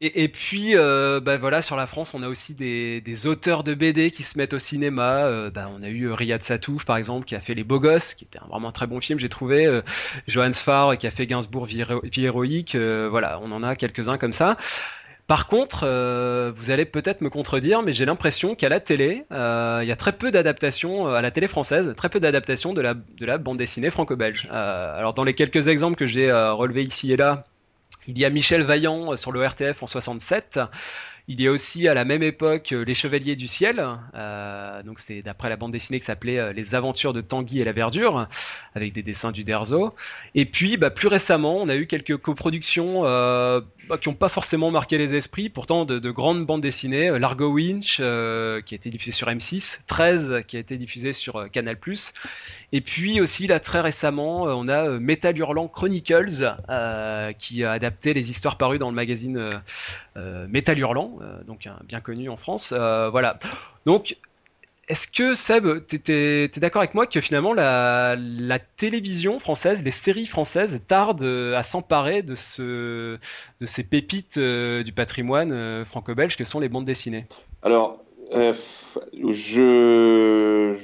[0.00, 4.10] Et, puis, bah, voilà, sur la France, on a aussi des, des auteurs de BD
[4.10, 5.50] qui se mettent au cinéma.
[5.50, 8.24] Bah, on a eu Riyad Satouf, par exemple, qui a fait Les Beaux Gosses, qui
[8.24, 9.80] était un vraiment très bon film, j'ai trouvé.
[10.28, 12.76] Johannes Farr, qui a fait Gainsbourg, Vie, Vie héroïque.
[12.76, 14.56] Voilà, on en a quelques-uns comme ça.
[15.30, 19.78] Par contre, euh, vous allez peut-être me contredire, mais j'ai l'impression qu'à la télé, euh,
[19.80, 22.80] il y a très peu d'adaptations euh, à la télé française, très peu d'adaptations de
[22.80, 24.48] la, de la bande dessinée franco-belge.
[24.50, 27.44] Alors dans les quelques exemples que j'ai relevés ici et là,
[28.08, 30.58] il y a Michel Vaillant sur le RTF en 67.
[31.32, 33.80] Il y a aussi à la même époque euh, Les Chevaliers du Ciel,
[34.16, 37.64] euh, donc c'est d'après la bande dessinée qui s'appelait euh, Les Aventures de Tanguy et
[37.64, 38.26] la Verdure,
[38.74, 39.94] avec des dessins du Derzo.
[40.34, 43.62] Et puis bah, plus récemment, on a eu quelques coproductions bah,
[44.00, 47.16] qui n'ont pas forcément marqué les esprits, pourtant de, de grandes bandes dessinées.
[47.16, 51.76] Largo Winch, qui a été diffusé sur M6, 13, qui a été diffusé sur Canal+.
[52.72, 56.56] Et puis aussi, là, très récemment, on a Metal Hurlant Chronicles,
[57.38, 59.60] qui a adapté les histoires parues dans le magazine
[60.48, 62.72] Metal Hurlant, donc un- bien connu en France.
[62.76, 63.38] Euh, voilà.
[63.86, 64.16] Donc,
[64.88, 68.16] est-ce que Seb, t'es es, d'accord avec moi que finalement la,
[68.76, 73.16] télévision française, les séries françaises tardent euh, à s'emparer de, ce,
[73.60, 77.26] de ces pépites euh, du patrimoine euh, franco-belge que sont les bandes dessinées?
[77.62, 78.02] Alors,
[78.32, 78.52] euh,
[79.28, 80.74] je,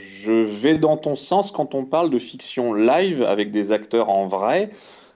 [0.42, 4.70] vais dans ton sens quand on parle de fiction live avec des acteurs en vrai.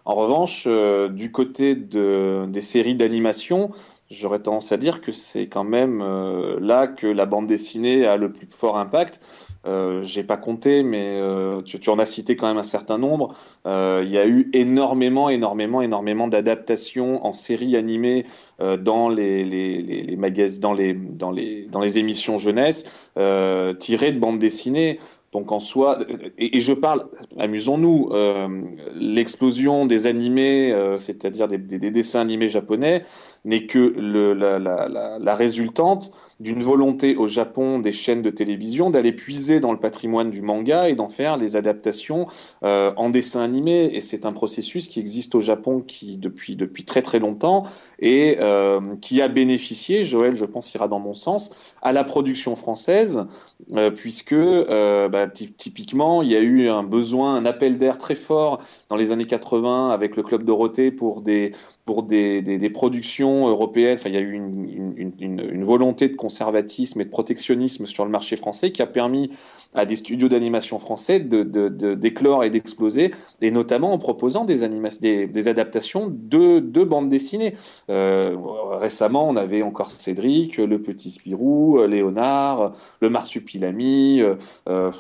[0.04, 3.70] En revanche, euh, du côté de, des séries d'animation,
[4.10, 8.16] j'aurais tendance à dire que c'est quand même euh, là que la bande dessinée a
[8.16, 9.20] le plus fort impact.
[9.66, 12.96] Euh, j'ai pas compté, mais euh, tu, tu en as cité quand même un certain
[12.96, 13.34] nombre.
[13.66, 18.24] Euh, il y a eu énormément, énormément, énormément d'adaptations en séries animées
[18.60, 20.16] euh, dans les, les, les,
[20.60, 24.98] dans les, dans les, dans les émissions jeunesse, euh, tirées de bandes dessinées.
[25.32, 26.00] Donc en soi,
[26.38, 27.06] et, je parle,
[27.38, 28.48] amusons-nous, euh,
[28.94, 33.04] l'explosion des animés, euh, c'est-à-dire des, des, des dessins animés japonais,
[33.44, 39.72] n'est que la résultante d'une volonté au Japon des chaînes de télévision d'aller puiser dans
[39.72, 42.26] le patrimoine du manga et d'en faire les adaptations
[42.64, 43.90] euh, en dessin animé.
[43.94, 47.64] Et c'est un processus qui existe au Japon qui depuis depuis très très longtemps
[47.98, 51.50] et euh, qui a bénéficié, Joël, je pense, ira dans mon sens,
[51.82, 53.24] à la production française,
[53.72, 58.14] euh, puisque euh, bah, typiquement il y a eu un besoin, un appel d'air très
[58.14, 61.52] fort dans les années 80 avec le Club Dorothée pour des
[61.90, 63.96] pour des, productions européennes.
[63.98, 68.36] Enfin, il y a eu une, volonté de conservatisme et de protectionnisme sur le marché
[68.36, 69.32] français qui a permis
[69.74, 74.68] à des studios d'animation français d'éclore et d'exploser, et notamment en proposant des,
[75.00, 77.54] des, des adaptations de, de bandes dessinées.
[77.88, 78.36] Euh,
[78.72, 84.22] récemment, on avait encore Cédric, Le Petit Spirou, Léonard, Le Marsupilami.
[84.68, 84.90] Euh,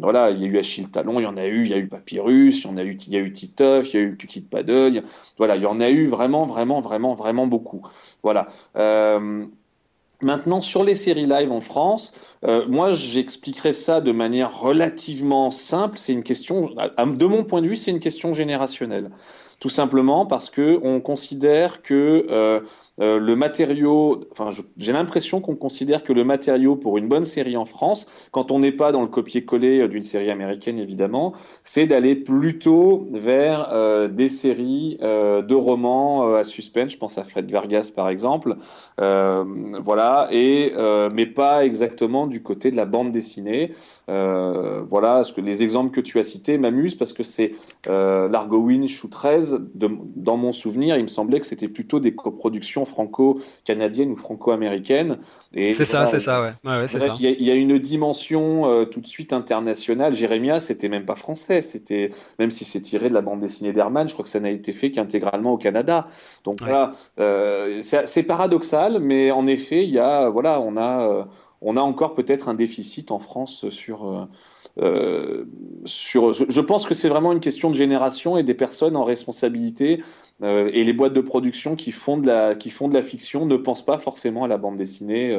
[0.00, 1.78] voilà, il y a eu Achille Talon, il y en a eu, il y a
[1.78, 4.06] eu Papyrus, il y en a eu, il y a eu Titeuf, il y a
[4.06, 5.02] eu Kukit Paddle.
[5.38, 7.82] Voilà, il y en a eu vraiment, vraiment, vraiment, vraiment beaucoup.
[8.22, 8.48] Voilà.
[8.76, 9.46] Euh,
[10.24, 15.98] Maintenant, sur les séries live en France, euh, moi, j'expliquerai ça de manière relativement simple.
[15.98, 19.10] C'est une question, de mon point de vue, c'est une question générationnelle.
[19.60, 22.60] Tout simplement parce que on considère que euh,
[23.00, 27.56] euh, le matériau, enfin, j'ai l'impression qu'on considère que le matériau pour une bonne série
[27.56, 32.14] en France, quand on n'est pas dans le copier-coller d'une série américaine évidemment, c'est d'aller
[32.14, 36.92] plutôt vers euh, des séries euh, de romans à suspense.
[36.92, 38.56] Je pense à Fred Vargas par exemple,
[39.00, 39.44] euh,
[39.82, 40.72] voilà, et
[41.12, 43.72] mais pas exactement du côté de la bande dessinée.
[44.08, 47.52] voilà, ce que les exemples que tu as cités m'amusent parce que c'est
[47.86, 52.00] Largo Winch ou 13 françaises, de, dans mon souvenir, il me semblait que c'était plutôt
[52.00, 55.18] des coproductions franco-canadiennes ou franco-américaines.
[55.54, 56.50] C'est ça, c'est ça, ouais.
[56.64, 57.14] ouais, c'est ça.
[57.18, 60.14] Il, y a, il y, a une dimension euh, tout de suite internationale.
[60.14, 64.08] Jérémia, c'était même pas français, c'était même si c'est tiré de la bande dessinée d'Herman,
[64.08, 66.06] je crois que ça n'a été fait qu'intégralement au Canada.
[66.44, 71.24] Donc voilà, euh, c'est paradoxal, mais en effet, il y a, voilà, on a, euh,
[71.64, 74.06] on a encore peut-être un déficit en France sur.
[74.06, 74.24] Euh,
[74.78, 75.44] euh,
[75.84, 80.02] sur, je, pense que c'est vraiment une question de génération et des personnes en responsabilité
[80.42, 83.46] euh, et les boîtes de production qui font de la qui font de la fiction
[83.46, 85.38] ne pensent pas forcément à la bande dessinée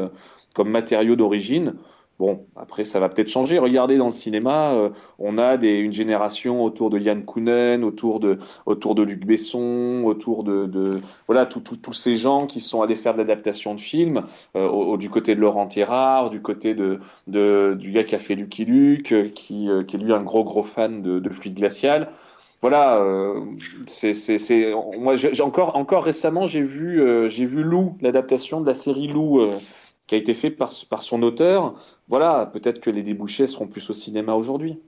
[0.54, 1.76] comme matériau d'origine.
[2.18, 3.60] Bon, après, ça va peut-être changer.
[3.60, 4.90] Regardez dans le cinéma, euh,
[5.20, 10.04] on a des, une génération autour de Yann Kounen, autour de, autour de Luc Besson,
[10.06, 14.24] autour de, de voilà, tous ces gens qui sont allés faire de l'adaptation de films,
[14.56, 18.20] euh, au, du côté de Laurent Terrard, du côté de, de, du gars qui a
[18.20, 21.30] fait Lucky Luke, euh, qui, euh, qui est lui un gros, gros fan de, de
[21.30, 22.12] Fluide Glacial.
[22.62, 23.42] Voilà, euh,
[23.88, 24.14] c'est,
[24.98, 29.42] moi, j'ai encore, encore récemment, j'ai vu, j'ai vu Lou, l'adaptation de la série Lou
[30.08, 31.76] qui a été fait par, par son auteur.
[32.08, 34.80] Voilà, peut-être que les débouchés seront plus au cinéma aujourd'hui.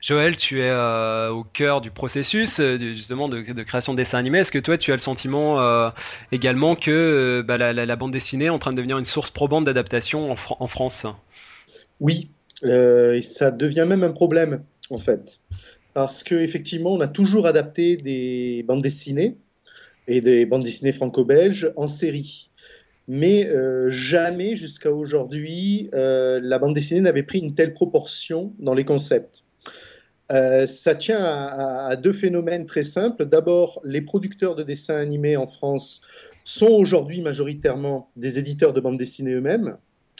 [0.00, 4.18] Joël, tu es euh, au cœur du processus euh, justement de, de, création de dessins
[4.18, 4.40] animés.
[4.40, 5.88] Est-ce que toi, tu as le sentiment euh,
[6.32, 9.04] également que euh, bah, la, la, la, bande dessinée est en train de devenir une
[9.04, 11.06] source probante d'adaptation en, en, France?
[11.98, 12.30] Oui,
[12.62, 15.40] et ça devient même un problème en fait,
[15.94, 19.38] parce que effectivement, on a toujours adapté des bandes dessinées
[20.06, 22.45] et des bandes dessinées franco-belges en série
[23.08, 28.74] mais euh, jamais jusqu'à aujourd'hui euh, la bande dessinée n'avait pris une telle proportion dans
[28.74, 29.44] les concepts.
[30.32, 33.26] Euh, ça tient à, à, deux phénomènes très simples.
[33.26, 36.00] D'abord, les producteurs de dessins animés en France
[36.44, 39.76] sont aujourd'hui majoritairement des éditeurs de bande dessinée eux-mêmes.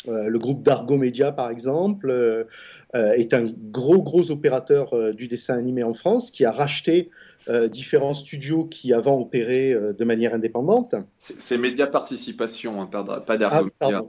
[0.07, 2.47] Le groupe Dargo Media, par exemple,
[2.95, 7.11] est un gros, gros opérateur du dessin animé en France qui a racheté
[7.71, 10.95] différents studios qui avant opéraient de manière indépendante.
[11.19, 14.03] C'est Média Participation, hein, pas Dargo ah, Media.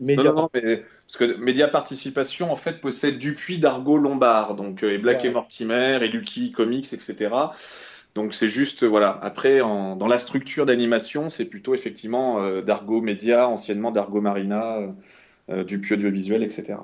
[0.00, 4.82] Média non, non, mais, parce que Média Participation, en fait, possède Dupuis, Dargo, Lombard, donc,
[4.82, 5.28] et Black ouais.
[5.28, 7.30] et Mortimer, et Lucky Comics, etc.
[8.14, 13.00] Donc c'est juste, voilà, après, en, dans la structure d'animation, c'est plutôt effectivement euh, Dargo
[13.00, 14.88] Média, anciennement Dargo Marina, euh,
[15.50, 16.78] euh, Dupuis Audiovisuel, etc.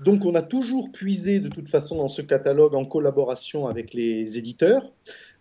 [0.00, 4.38] Donc on a toujours puisé de toute façon dans ce catalogue en collaboration avec les
[4.38, 4.90] éditeurs,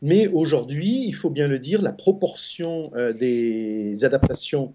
[0.02, 4.74] mais aujourd'hui, il faut bien le dire, la proportion euh, des adaptations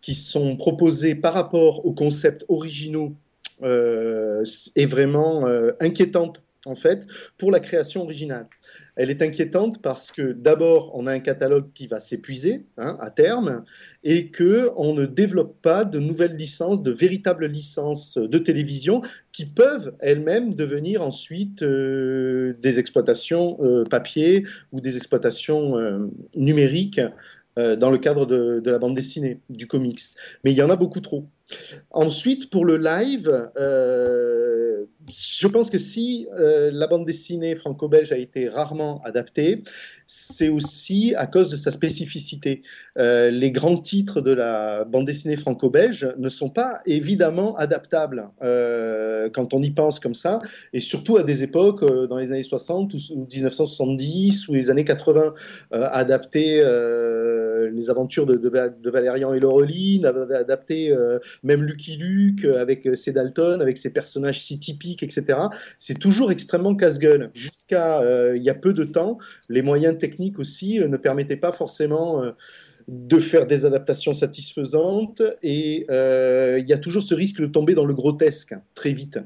[0.00, 3.14] qui sont proposées par rapport aux concepts originaux
[3.62, 4.44] euh,
[4.74, 7.06] est vraiment euh, inquiétante en fait
[7.38, 8.46] pour la création originale.
[8.96, 13.10] Elle est inquiétante parce que d'abord, on a un catalogue qui va s'épuiser hein, à
[13.10, 13.64] terme
[14.04, 19.46] et que on ne développe pas de nouvelles licences, de véritables licences de télévision qui
[19.46, 27.00] peuvent elles-mêmes devenir ensuite euh, des exploitations euh, papier ou des exploitations euh, numériques
[27.56, 30.00] dans le cadre de, de, la bande dessinée, du comics.
[30.42, 31.28] Mais il y en a beaucoup trop.
[31.92, 33.30] Ensuite, pour le live,
[35.08, 39.62] je pense que si euh, la bande dessinée franco-belge a été rarement adaptée,
[40.06, 42.62] c'est aussi à cause de sa spécificité.
[42.98, 49.28] Euh, les grands titres de la bande dessinée franco-belge ne sont pas évidemment adaptables euh,
[49.30, 50.40] quand on y pense comme ça,
[50.72, 54.84] et surtout à des époques dans les années 60 ou, ou 1970 ou les années
[54.84, 55.34] 80,
[55.72, 56.62] euh, adapter
[57.72, 60.94] les aventures de, de, de, Valérian et Laureline, adapter
[61.42, 65.38] même Lucky Luke avec ses Dalton, avec ses personnages si typiques, etc.
[65.78, 67.30] C'est toujours extrêmement casse-gueule.
[67.34, 68.00] Jusqu'à
[68.34, 69.18] il y a peu de temps,
[69.48, 72.32] les moyens techniques aussi euh, ne permettaient pas forcément euh,
[72.86, 77.72] de faire des adaptations satisfaisantes et euh, il y a toujours ce risque de tomber
[77.72, 79.18] dans le grotesque très vite.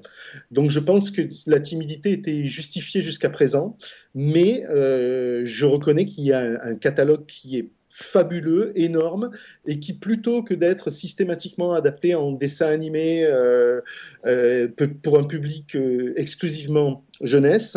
[0.53, 3.77] Donc je pense que la timidité était justifiée jusqu'à présent,
[4.15, 7.71] mais euh, je reconnais qu'il y a un, catalogue qui est
[8.01, 9.31] fabuleux, énorme,
[9.67, 13.81] et qui plutôt que d'être systématiquement adapté en dessin animé euh,
[14.25, 14.69] euh,
[15.03, 17.77] pour un public euh, exclusivement jeunesse,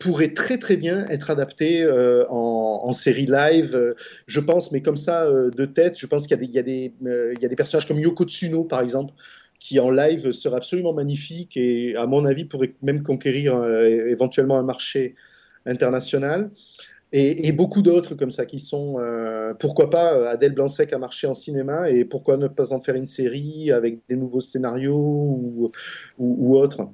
[0.00, 1.88] pourrait très très bien être adapté
[2.28, 3.94] en, série live,
[4.26, 7.98] je pense, mais comme ça, de tête, je pense qu'il y, a des personnages comme
[7.98, 9.14] Yoko Tsuno, par exemple,
[9.60, 14.64] qui en live sera absolument magnifique et, à mon avis, pourrait même conquérir éventuellement un
[14.64, 15.14] marché
[15.64, 16.50] international.
[17.12, 21.26] Et, et beaucoup d'autres comme ça qui sont, euh, pourquoi pas, Adèle Blanc-Sec a marché
[21.26, 25.70] en cinéma et pourquoi ne pas en faire une série avec des nouveaux scénarios ou,
[26.18, 26.88] ou, ou autres.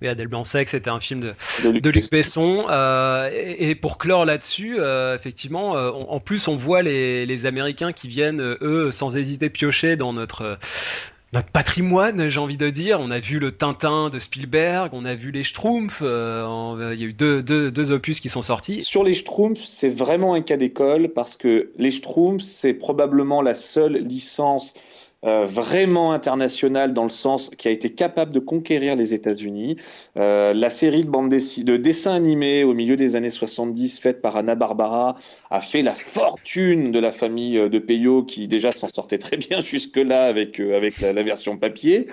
[0.00, 1.34] Oui, Adèle Blanc-Sec, c'était un film de,
[1.64, 2.66] de, Luc, de Luc Besson.
[2.68, 7.26] Euh, et, et, pour clore là-dessus, euh, effectivement, euh, on, en plus, on voit les,
[7.26, 10.58] les, Américains qui viennent, eux, sans hésiter, piocher dans notre
[11.32, 13.00] notre patrimoine, j'ai envie de dire.
[13.00, 17.04] On a vu le Tintin de Spielberg, on a vu les Schtroumpfs, euh, il y
[17.04, 18.82] a eu deux, deux, deux, opus qui sont sortis.
[18.82, 23.54] Sur les Schtroumpfs, c'est vraiment un cas d'école parce que les Schtroumpfs, c'est probablement la
[23.54, 24.74] seule licence
[25.26, 29.76] euh, vraiment international dans le sens qui a été capable de conquérir les États-Unis.
[30.16, 34.36] Euh, la série de bande de dessins animés au milieu des années 70 faite par
[34.36, 35.16] Anna Barbara
[35.50, 39.36] a fait la fortune de la famille euh, de Peyo qui déjà s'en sortait très
[39.36, 42.06] bien jusque-là avec avec la, version papier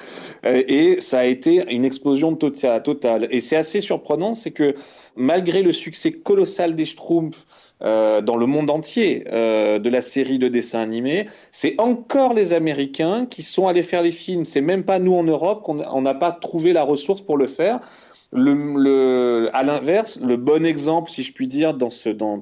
[0.44, 3.28] et ça a été une explosion totale.
[3.30, 4.76] Et c'est assez surprenant, c'est que
[5.16, 7.46] malgré le succès colossal des Schtroumpfs
[7.84, 12.54] euh, dans le monde entier euh, de la série de dessins animés, c'est encore les
[12.54, 14.46] Américains qui sont allés faire les films.
[14.46, 17.80] C'est même pas nous en Europe qu'on n'a pas trouvé la ressource pour le faire.
[18.36, 21.78] Le, à l'inverse, le bon exemple, si je puis dire,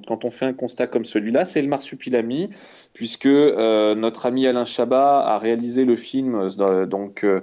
[0.08, 2.50] quand on fait un constat comme celui-là, c'est le marsupilami,
[2.94, 7.42] puisque euh, notre ami Alain Chabat a réalisé le film euh, donc euh,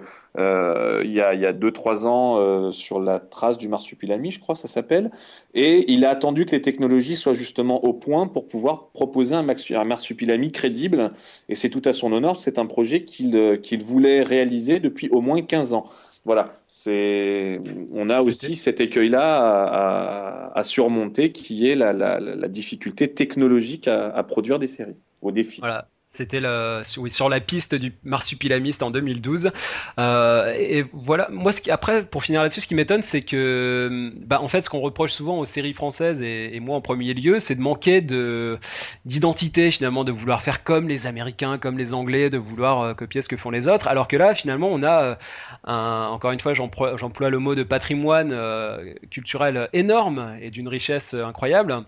[1.04, 4.40] il y a, il y a deux trois ans sur la trace du marsupilami, je
[4.40, 5.10] crois, ça s'appelle,
[5.52, 9.44] et il a attendu que les technologies soient justement au point pour pouvoir proposer un,
[9.84, 11.12] marsupilami crédible,
[11.50, 15.20] et c'est tout à son honneur, c'est un projet qu'il qu'il voulait réaliser depuis au
[15.20, 15.90] moins 15 ans
[16.28, 17.58] voilà, c'est
[17.90, 24.58] on a aussi cet écueil-là à, surmonter qui est la, difficulté technologique à, à, produire
[24.58, 25.60] des séries au défi.
[25.60, 25.88] Voilà.
[26.10, 26.40] C'était
[26.84, 29.52] sur la piste du marsupilamiste en 2012.
[29.98, 34.10] Euh, et voilà, moi, ce qui, après, pour finir là-dessus, ce qui m'étonne, c'est que,
[34.24, 37.40] bah, en fait, ce qu'on reproche souvent aux séries françaises, et, moi en premier lieu,
[37.40, 38.58] c'est de manquer de,
[39.04, 43.20] d'identité, finalement, de vouloir faire comme les Américains, comme les Anglais, de vouloir euh, copier
[43.20, 43.86] ce que font les autres.
[43.86, 45.02] Alors que là, finalement, on a,
[45.68, 48.34] euh, encore une fois, j'emploie, le mot de patrimoine
[49.10, 51.84] culturel énorme et d'une richesse incroyable.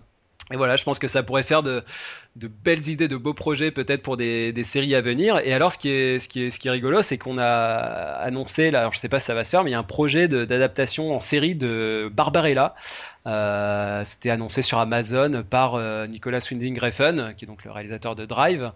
[0.51, 1.83] Et voilà, je pense que ça pourrait faire de,
[2.35, 5.39] belles idées, de beaux projets peut-être pour des, séries à venir.
[5.43, 8.99] Et alors, ce qui est, ce qui rigolo, c'est qu'on a annoncé, là, alors je
[8.99, 11.19] sais pas si ça va se faire, mais il y a un projet d'adaptation en
[11.19, 12.75] série de Barbarella.
[13.27, 18.15] Euh, C'était annoncé sur Amazon par euh, Nicolas Winding Refn, qui est donc le réalisateur
[18.15, 18.71] de Drive.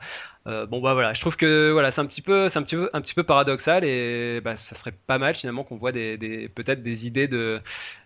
[0.47, 2.89] Euh, bon bah voilà, je trouve que voilà, c'est un petit peu, un petit peu,
[2.93, 7.07] un petit peu paradoxal et bah, ça serait pas mal finalement qu'on voit peut-être des
[7.07, 7.61] idées de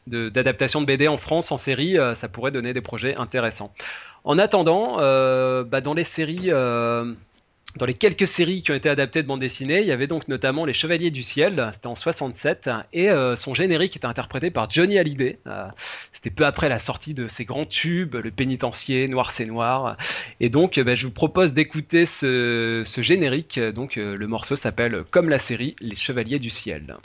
[0.08, 3.74] d'adaptation de, BD en France en série, ça pourrait donner des projets intéressants.
[4.24, 6.50] En attendant, bah, dans les séries
[7.76, 10.28] dans les quelques séries qui ont été adaptées de bande dessinée, il y avait donc
[10.28, 14.70] notamment Les Chevaliers du Ciel, c'était en 67, et euh, son générique était interprété par
[14.70, 15.40] Johnny Hallyday.
[15.48, 15.68] Euh,
[16.12, 19.98] c'était peu après la sortie de ses grands tubes, Le Pénitencier, Noir c'est Noir.
[20.40, 23.60] Et donc, bah, je vous propose d'écouter ce, ce, générique.
[23.60, 26.98] Donc, euh, le morceau s'appelle, comme la série, Les Chevaliers du Ciel.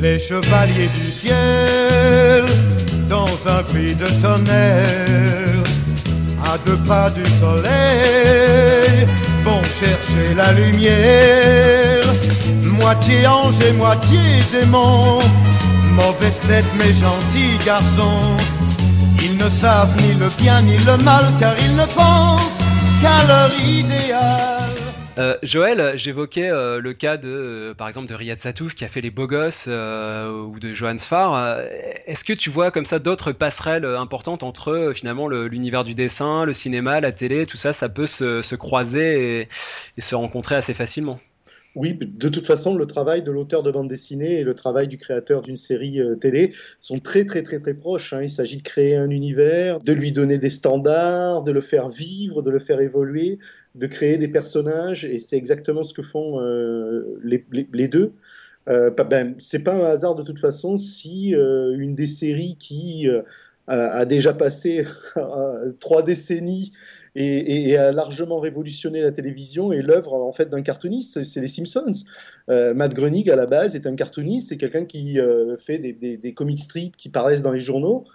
[0.00, 2.44] Les chevaliers du ciel,
[3.08, 5.64] dans un pays de tonnerre,
[6.44, 9.06] à deux pas du soleil,
[9.44, 12.06] vont chercher la lumière,
[12.62, 14.20] moitié ange et moitié
[14.50, 15.18] démon,
[15.92, 18.20] mauvaise tête mais gentil garçon.
[19.22, 22.58] Ils ne savent ni le bien ni le mal car ils ne pensent
[23.02, 24.59] qu'à leur idéal.
[25.20, 28.88] Euh, Joël, j'évoquais euh, le cas de, euh, par exemple, de Riyad Satouf qui a
[28.88, 31.60] fait Les Beaux Gosses ou de Johan Sfar.
[32.06, 36.54] Est-ce que tu vois comme ça d'autres passerelles importantes entre finalement l'univers du dessin, le
[36.54, 39.48] cinéma, la télé, tout ça, ça peut se, croiser
[39.96, 41.20] et, se rencontrer assez facilement?
[41.76, 44.98] Oui, de toute façon, le travail de l'auteur de bande dessinée et le travail du
[44.98, 48.12] créateur d'une série télé sont très très très très proches.
[48.12, 48.22] Hein.
[48.22, 52.42] Il s'agit de créer un univers, de lui donner des standards, de le faire vivre,
[52.42, 53.38] de le faire évoluer
[53.74, 58.12] de créer des personnages, et c'est exactement ce que font euh, les, deux.
[58.68, 63.08] Euh, ben, c'est pas un hasard de toute façon si euh, une des séries qui
[63.68, 64.84] a, déjà passé
[65.80, 66.72] trois décennies
[67.14, 72.04] et, a largement révolutionné la télévision est l'œuvre en fait d'un cartooniste, c'est les Simpsons.
[72.48, 75.18] Matt Groening à la base est un cartooniste, c'est quelqu'un qui
[75.58, 78.06] fait des, des, des comic strips qui paraissent dans les journaux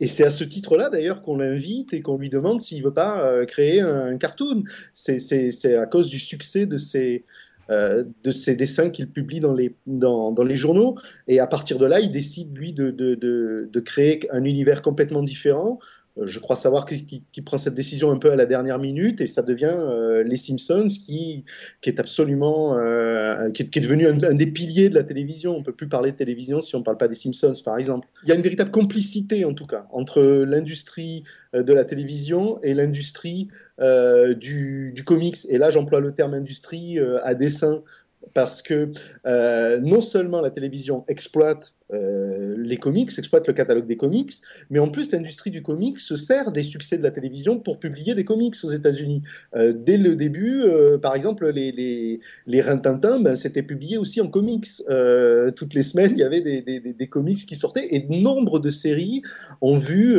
[0.00, 2.94] et c'est à ce titre-là, d'ailleurs, qu'on l'invite et qu'on lui demande s'il ne veut
[2.94, 4.62] pas euh, créer un, cartoon.
[4.94, 7.24] C'est à cause du succès de ces,
[7.70, 10.96] euh, de dessins qu'il publie dans les, dans, dans, les journaux.
[11.26, 15.22] Et à partir de là, il décide, lui, de, de, de, créer un univers complètement
[15.22, 15.78] différent,
[16.24, 19.42] je crois savoir qu'il prend cette décision un peu à la dernière minute et ça
[19.42, 21.44] devient euh, les Simpsons qui,
[21.80, 25.56] qui est absolument euh, qui, est, devenu un, des piliers de la télévision.
[25.56, 28.08] On peut plus parler de télévision si on ne parle pas des Simpsons, par exemple.
[28.24, 32.74] Il y a une véritable complicité en tout cas entre l'industrie de la télévision et
[32.74, 33.48] l'industrie
[33.78, 35.38] du, du, comics.
[35.48, 37.82] Et là, j'emploie le terme industrie à dessein
[38.34, 38.90] parce que
[39.80, 44.32] non seulement la télévision exploite euh, les comics, exploite le catalogue des comics,
[44.70, 48.14] mais en plus l'industrie du comics se sert des succès de la télévision pour publier
[48.14, 49.22] des comics aux États-Unis.
[49.56, 54.20] Euh, dès le début, euh, par exemple, les, les, les Rintintin, ben, c'était publié aussi
[54.20, 54.68] en comics.
[55.56, 58.70] Toutes les semaines, il y avait des, des, des, comics qui sortaient et nombre de
[58.70, 59.22] séries
[59.60, 60.18] ont vu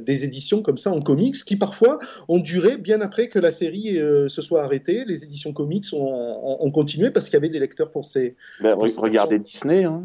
[0.00, 3.96] des éditions comme ça en comics qui parfois ont duré bien après que la série
[4.28, 5.04] se soit arrêtée.
[5.06, 8.36] Les éditions comics ont, ont, ont continué parce qu'il y avait des lecteurs pour ces.
[8.60, 9.84] Ben, pour regardez Disney.
[9.84, 10.04] Hein.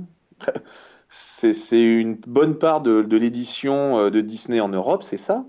[1.10, 5.46] C'est une bonne part de, de l'édition de Disney en Europe, c'est ça?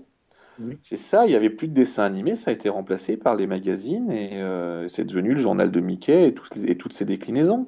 [0.59, 0.77] Oui.
[0.81, 3.47] C'est ça, il n'y avait plus de dessins animés, ça a été remplacé par les
[3.47, 7.67] magazines et euh, c'est devenu le journal de Mickey et, tout, et, toutes ses déclinaisons.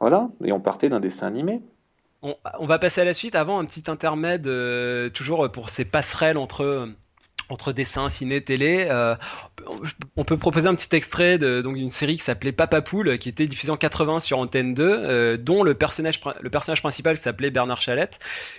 [0.00, 1.60] Voilà, et on partait d'un dessin animé.
[2.22, 3.34] On, on, va passer à la suite.
[3.34, 6.88] Avant, un petit intermède, euh, toujours pour ces passerelles entre
[7.50, 8.86] entre dessin, ciné, télé.
[8.90, 9.14] Euh,
[10.16, 13.28] on peut proposer un petit extrait de, donc d'une série qui s'appelait Papa Poule, qui
[13.28, 17.22] était diffusée en 80 sur Antenne 2, euh, dont le personnage, le personnage principal qui
[17.22, 18.18] s'appelait Bernard Chalette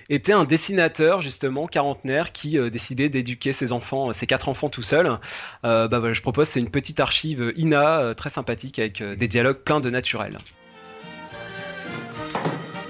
[0.09, 4.83] était un dessinateur justement quarantenaire qui euh, décidait d'éduquer ses enfants, ses quatre enfants tout
[4.83, 5.17] seul.
[5.63, 9.79] bah voilà, je propose c'est une petite archive INA très sympathique avec des dialogues pleins
[9.79, 10.37] de naturel.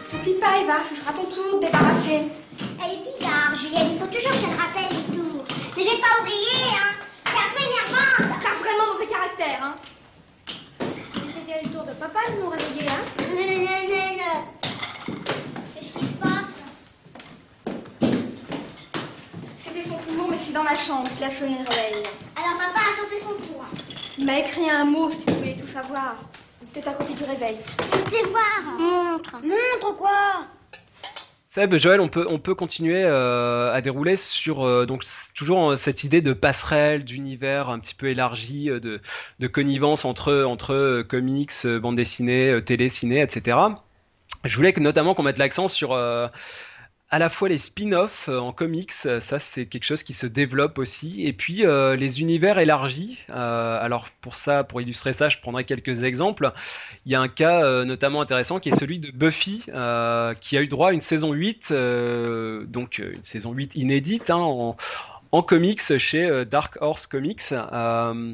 [0.10, 2.28] T'oublie pas Eva, ce sera ton tour de débarrasser.
[2.60, 5.44] Elle est bizarre, Juliette, il faut toujours que je te rappelle les tours.
[5.78, 6.99] Mais j'ai pas oublié, hein
[7.70, 9.76] C'est un peu énervant T'as vraiment mauvais caractère, hein
[10.80, 13.04] C'était le tour de papa de nous réveiller, hein
[15.76, 16.64] Qu'est-ce qui se passe?
[19.64, 22.04] C'était son tour, mais c'est dans ma chambre qu'il a sonné le réveil.
[22.36, 23.64] Alors papa a sauté son tour.
[24.18, 26.16] Il m'a écrit un mot, si vous voulez tout savoir.
[26.74, 27.58] Peut-être à côté du réveil.
[27.80, 30.46] Je vais voir Montre Montre quoi?
[31.56, 36.22] Joël, on peut, on peut continuer euh, à dérouler sur euh, donc toujours cette idée
[36.22, 39.02] de passerelle, d'univers un petit peu élargi, de,
[39.40, 43.58] de connivence entre, entre comics, bande dessinée, télé, ciné, etc.
[44.46, 46.28] Je voulais que, notamment qu'on mette l'accent sur euh,
[47.12, 51.26] à la fois les spin-offs en comics, ça c'est quelque chose qui se développe aussi,
[51.26, 53.18] et puis euh, les univers élargis.
[53.32, 56.52] Euh, alors pour ça, pour illustrer ça, je prendrai quelques exemples.
[57.06, 60.62] Il y a un cas euh, notamment intéressant qui est celui de Buffy, qui a
[60.62, 61.74] eu droit à une saison 8,
[62.68, 64.76] donc une saison 8 inédite, hein,
[65.32, 67.52] en comics chez Dark Horse Comics.
[67.52, 68.34] Euh,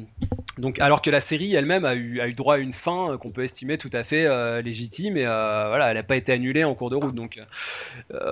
[0.58, 3.76] donc, alors que la série elle-même a eu, droit à une fin qu'on peut estimer
[3.76, 6.88] tout à fait euh, légitime et euh, voilà, elle n'a pas été annulée en cours
[6.88, 7.14] de route.
[7.14, 7.38] Donc,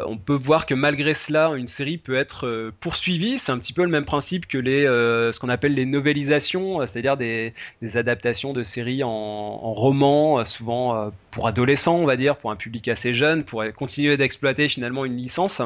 [0.06, 3.38] on peut voir que malgré cela, une série peut être poursuivie.
[3.38, 7.16] C'est un petit peu le même principe que les, ce qu'on appelle les novélisations, c'est-à-dire
[7.16, 7.52] des,
[7.94, 12.88] adaptations de séries en, en roman, souvent pour adolescents, on va dire, pour un public
[12.88, 15.60] assez jeune, pour continuer d'exploiter finalement une licence.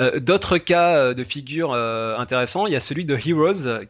[0.00, 3.84] Euh, D'autres cas euh, de figures euh, intéressants, il y a celui de Heroes,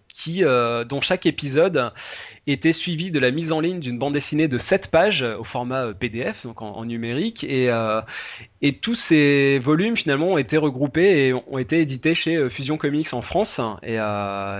[0.84, 1.92] dont chaque épisode
[2.46, 5.92] était suivi de la mise en ligne d'une bande dessinée de 7 pages au format
[5.92, 7.70] PDF, donc en, numérique, et,
[8.80, 13.22] tous ces volumes finalement ont été regroupés et ont été édités chez Fusion Comics en
[13.22, 13.98] France, et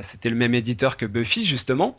[0.02, 1.98] c'était le même éditeur que Buffy justement.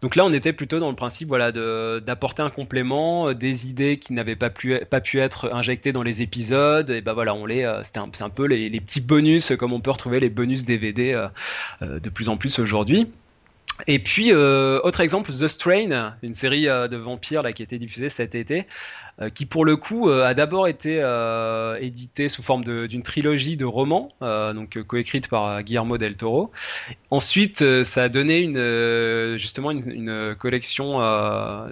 [0.00, 1.52] Donc là, on était plutôt dans le principe, voilà,
[2.00, 6.90] d'apporter un complément, des idées qui n'avaient pas pu, être injectées dans les épisodes.
[6.90, 10.18] Et ben voilà, on les, c'était un, peu les, petits bonus, comme on peut retrouver
[10.18, 11.12] les bonus DVD
[11.82, 13.08] euh, de plus en plus aujourd'hui.
[13.86, 17.78] Et puis, euh, autre exemple, The Strain, une série euh, de vampires qui a été
[17.78, 18.62] diffusée cet été, euh,
[19.34, 23.64] qui pour le coup euh, a d'abord été euh, éditée sous forme d'une trilogie de
[23.64, 26.50] romans, donc coécrite par Guillermo del Toro.
[27.10, 28.46] Ensuite, ça a donné
[29.38, 30.98] justement une, collection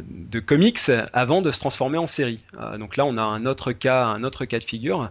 [0.09, 2.41] de comics avant de se transformer en série.
[2.79, 5.11] donc là, on a un autre cas, un autre cas de figure.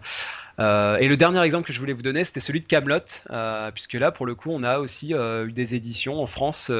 [0.59, 2.99] Euh, et le dernier exemple que je voulais vous donner, c'était celui de Camelot,
[3.31, 6.71] euh, puisque là, pour le coup, on a aussi euh, eu des éditions en France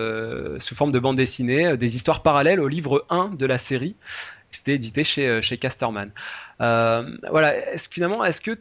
[0.59, 3.95] sous forme de bande dessinée, des histoires parallèles au livre 1 de la série.
[4.51, 6.11] C'était édité chez, chez Casterman.
[6.59, 7.73] voilà.
[7.73, 8.57] Est-ce finalement, est-ce que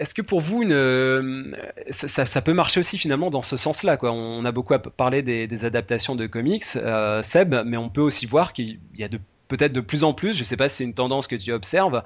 [0.00, 1.56] est-ce que pour vous, une,
[1.90, 6.26] ça, peut marcher aussi finalement dans ce sens-là On a beaucoup parlé des, adaptations de
[6.26, 9.08] comics, euh, Seb, mais on peut aussi voir qu'il y a
[9.48, 11.52] peut-être de plus en plus, je ne sais pas si c'est une tendance que tu
[11.52, 12.02] observes,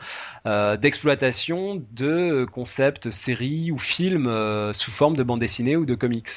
[0.46, 5.94] euh, d'exploitation de concepts, séries ou films euh, sous forme de bande dessinée ou de
[5.94, 6.30] comics.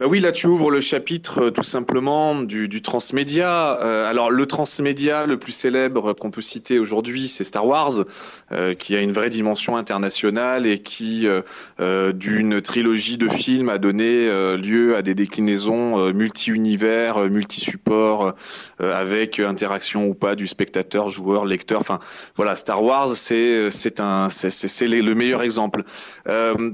[0.00, 3.78] Bah oui, là tu ouvres le chapitre euh, tout simplement du, du transmédia.
[3.82, 8.06] Euh, alors le transmédia le plus célèbre qu'on peut citer aujourd'hui, c'est Star Wars,
[8.50, 13.76] euh, qui a une vraie dimension internationale et qui, euh, d'une trilogie de films, a
[13.76, 14.26] donné
[14.56, 18.32] lieu à des déclinaisons multi-univers, multi-supports,
[18.78, 21.80] avec interaction ou pas du spectateur, joueur, lecteur.
[21.80, 21.98] Enfin
[22.36, 25.82] voilà, Star Wars, c'est c'est un c'est le meilleur exemple.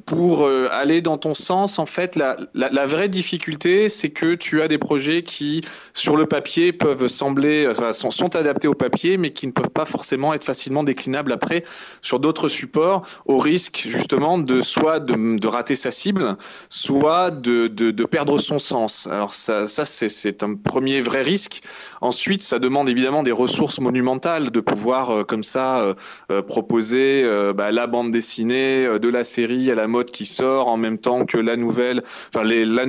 [0.05, 4.62] pour aller dans ton sens, en fait, la, la, la vraie difficulté, c'est que tu
[4.62, 5.62] as des projets qui,
[5.95, 9.87] sur le papier, peuvent sembler, enfin, sont, adaptés au papier, mais qui ne peuvent pas
[9.87, 11.64] forcément être facilement déclinables après
[12.03, 16.37] sur d'autres supports, au risque justement de soit de, rater sa cible,
[16.69, 19.07] soit de, de, perdre son sens.
[19.07, 21.62] Alors ça, c'est un premier vrai risque.
[22.01, 25.95] Ensuite, ça demande évidemment des ressources monumentales de pouvoir euh, comme ça euh,
[26.31, 30.77] euh, proposer bah, la bande dessinée de la série à la mode qui sort en
[30.77, 32.03] même temps que la nouvelle,
[32.35, 32.87] enfin les, la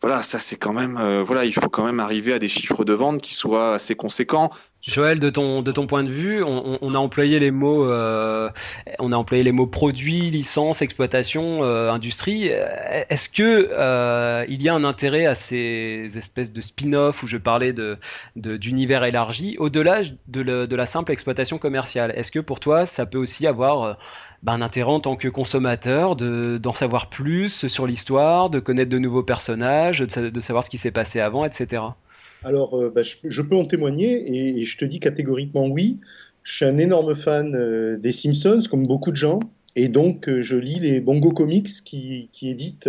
[0.00, 2.84] Voilà, ça c'est quand même, euh, voilà, il faut quand même arriver à des chiffres
[2.84, 4.50] de vente qui soient assez conséquents.
[4.82, 8.50] Joël, de ton de ton point de vue, on, a employé les mots, euh,
[8.98, 12.48] on a employé les mots produit, licence, exploitation, euh, industrie.
[12.48, 17.36] Est-ce que euh, il y a un intérêt à ces espèces de spin-off où je
[17.36, 17.96] parlais de
[18.34, 22.12] d'univers élargi, au-delà de, de la simple exploitation commerciale?
[22.16, 23.94] Est-ce que pour toi, ça peut aussi avoir euh,
[24.42, 28.90] ben, un intérêt en tant que consommateur de d'en savoir plus sur l'histoire, de connaître
[28.90, 31.96] de nouveaux personnages, de, sa- de savoir ce qui s'est passé avant, etc.
[32.42, 36.00] Alors, euh, bah, je, peux en témoigner et, je te dis catégoriquement oui.
[36.42, 39.38] Je suis un énorme fan euh, des Simpsons, comme beaucoup de gens,
[39.76, 42.88] et donc euh, je lis les Bongo Comics qui, qui éditent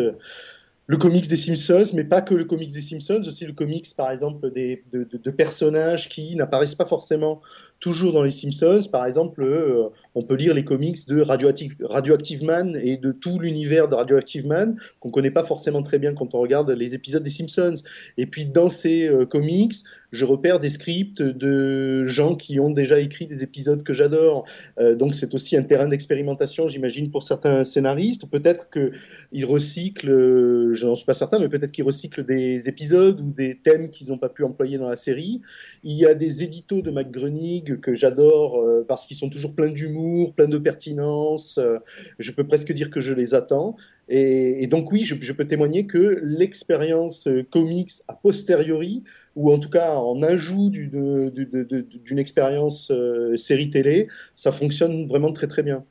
[0.87, 4.11] le comics des Simpsons, mais pas que le comics des Simpsons, aussi le comics, par
[4.11, 7.41] exemple, des, de, de- de personnages qui n'apparaissent pas forcément
[7.83, 8.83] toujours dans les Simpsons.
[8.89, 13.89] Par exemple, euh, on peut lire les comics de Radioactive, Man et de tout l'univers
[13.89, 17.29] de Radioactive Man qu'on connaît pas forcément très bien quand on regarde les épisodes des
[17.29, 17.75] Simpsons.
[18.17, 19.73] Et puis dans ces euh, comics,
[20.13, 24.45] je repère des scripts de gens qui ont déjà écrit des épisodes que j'adore.
[24.79, 28.29] Euh, donc c'est aussi un terrain d'expérimentation, j'imagine, pour certains scénaristes.
[28.29, 33.29] Peut-être qu'ils recyclent, je n'en suis pas certain, mais peut-être qu'ils recyclent des épisodes ou
[33.29, 35.41] des thèmes qu'ils n'ont pas pu employer dans la série.
[35.83, 39.69] Il y a des éditos de McGroening que j'adore euh, parce qu'ils sont toujours pleins
[39.69, 41.57] d'humour, pleins de pertinence.
[41.57, 41.77] Euh,
[42.19, 43.75] je peux presque dire que je les attends.
[44.09, 49.03] Et, donc oui, je, peux témoigner que l'expérience comics a posteriori,
[49.35, 55.47] ou en tout cas en ajout d'une expérience euh, série télé, ça fonctionne vraiment très
[55.47, 55.85] très bien.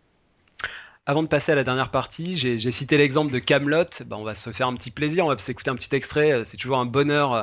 [1.05, 3.87] Avant de passer à la dernière partie, j'ai cité l'exemple de Camelot.
[4.07, 6.31] Ben, on va se faire un petit plaisir, on va s'écouter un petit extrait.
[6.31, 7.43] Euh, C'est toujours un bonheur euh,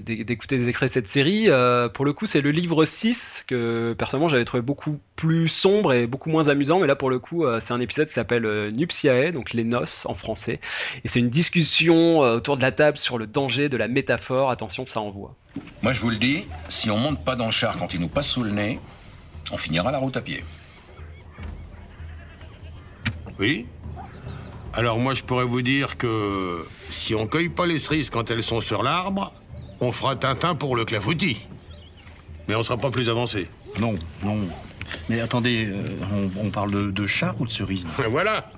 [0.00, 1.44] d'é- d'écouter des extraits de cette série.
[1.48, 5.92] Euh, pour le coup, c'est le livre 6 que personnellement j'avais trouvé beaucoup plus sombre
[5.92, 6.80] et beaucoup moins amusant.
[6.80, 10.14] Mais là, pour le coup, c'est un épisode qui s'appelle Nuptiae, donc les noces en
[10.16, 10.58] français.
[11.04, 14.50] Et c'est une discussion autour de la table sur le danger de la métaphore.
[14.50, 15.36] Attention, ça envoie.
[15.82, 18.08] Moi, je vous le dis, si on monte pas dans le char quand il nous
[18.08, 18.80] passe sous le nez,
[19.52, 20.42] on finira la route à pied.
[23.40, 23.66] Oui
[24.74, 28.42] Alors moi je pourrais vous dire que si on cueille pas les cerises quand elles
[28.42, 29.32] sont sur l'arbre,
[29.80, 31.38] on fera Tintin pour le clafoutis.
[32.48, 33.48] Mais on sera pas plus avancé.
[33.78, 34.40] Non, non.
[35.08, 38.08] Mais attendez, euh, on, on parle de, de char ou de cerise là?
[38.10, 38.50] Voilà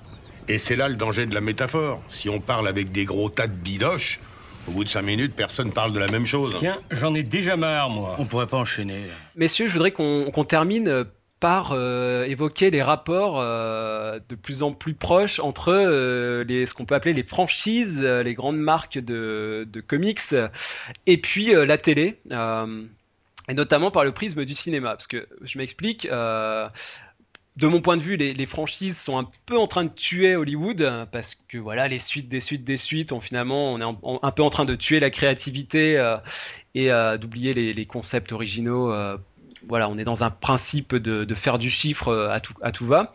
[0.49, 2.03] Et c'est là le danger de la métaphore.
[2.09, 4.19] Si on parle avec des gros tas de bidoches,
[4.67, 6.55] au bout de cinq minutes, personne parle de la même chose.
[6.59, 8.17] Tiens, j'en ai déjà marre, moi.
[8.19, 9.05] On pourrait pas enchaîner.
[9.37, 11.05] Messieurs, je voudrais qu'on qu'on termine euh,
[11.43, 16.73] par euh, évoquer les rapports euh, de plus en plus proches entre euh, les, ce
[16.73, 20.21] qu'on peut appeler les franchises, les grandes marques de, comics,
[21.09, 24.91] et puis la télé, et notamment par le prisme du cinéma.
[24.91, 26.07] Parce que je m'explique.
[26.07, 31.09] de mon point de vue, les, franchises sont un peu en train de tuer Hollywood
[31.11, 34.45] parce que voilà, les suites, des suites, des suites, on finalement, on est un peu
[34.45, 36.01] en train de tuer la créativité
[36.77, 36.89] et
[37.19, 38.93] d'oublier les, concepts originaux.
[39.69, 42.31] Voilà, on est dans un principe de, faire du chiffre euh,
[42.63, 43.13] à tout, va.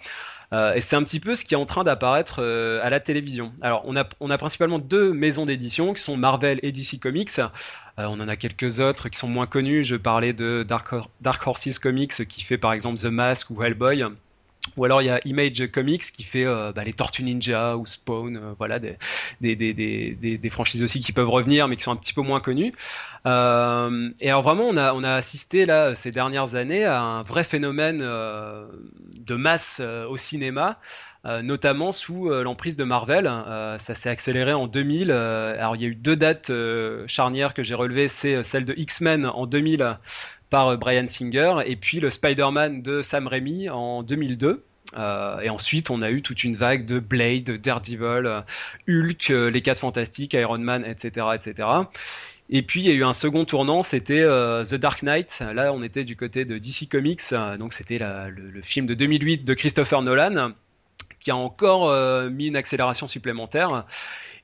[0.53, 2.99] Euh, et c'est un petit peu ce qui est en train d'apparaître euh, à la
[2.99, 3.53] télévision.
[3.61, 7.41] Alors, on a, principalement deux maisons d'édition qui sont Marvel et DC Comics.
[7.97, 9.83] On en a quelques autres qui sont moins connus.
[9.83, 14.05] Je parlais de Dark Horses Comics qui fait par exemple The Mask ou Hellboy.
[14.75, 17.85] Ou alors il y a Image Comics qui fait euh, bah, les Tortues Ninja ou
[17.85, 18.97] Spawn, euh, voilà des,
[19.41, 22.21] des, des, des, des- franchises aussi qui peuvent revenir mais qui sont un petit peu
[22.21, 22.73] moins connues.
[23.25, 27.21] Euh, et alors vraiment on a, on a assisté là ces dernières années à un
[27.21, 29.79] vrai phénomène de masse
[30.09, 30.79] au cinéma.
[31.43, 33.25] notamment sous l'emprise de Marvel,
[33.79, 35.11] ça s'est accéléré en 2000.
[35.11, 36.51] euh, alors il y a eu deux dates
[37.07, 39.97] charnières que j'ai relevées, c'est celle de X-Men en 2000
[40.49, 44.63] par euh, Brian Singer et puis le Spider-Man de Sam Raimi en 2002.
[44.97, 48.41] Euh, et ensuite, on a eu toute une vague de Blade, Daredevil, euh,
[48.87, 51.67] Hulk, les 4 Fantastiques, Iron Man, etc., etc.
[52.49, 55.41] Et puis, il y a eu un second tournant, c'était The Dark Knight.
[55.53, 59.53] Là, on était du côté de DC Comics, donc c'était le, film de 2008 de
[59.53, 60.53] Christopher Nolan,
[61.19, 61.91] qui a encore
[62.29, 63.83] mis une accélération supplémentaire.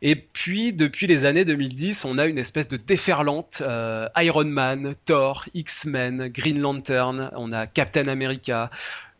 [0.05, 3.63] Et puis, depuis les années 2010, on a une espèce de déferlante.
[3.65, 8.69] euh, Iron Man, Thor, X-Men, Green Lantern, on a Captain America,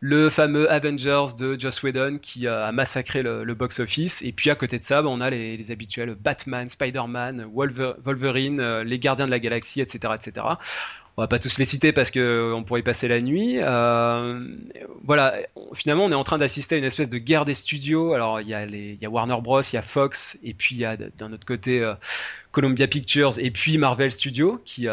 [0.02, 4.22] le fameux Avengers de Joss Whedon qui a massacré le, box-office.
[4.24, 8.84] Et puis à côté de ça, bah, on a les, habituels Batman, Spider-Man, Wolverine, euh,
[8.84, 10.46] les Gardiens de la Galaxie, etc., etc.
[11.16, 13.58] On va pas tous les citer parce que euh, pourrait y passer la nuit.
[13.60, 14.48] Euh,
[15.04, 15.36] voilà,
[15.74, 18.14] finalement, on est en train d'assister à une espèce de guerre des studios.
[18.14, 18.56] Alors, il y,
[19.06, 21.88] a Warner Bros, il y a Fox, et puis il y a d'un autre côté
[22.52, 24.88] Columbia Pictures et puis Marvel Studios qui,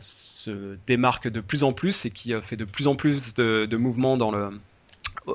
[0.00, 4.16] se démarque de plus en plus et qui fait de plus en plus de mouvements
[4.16, 4.50] dans le,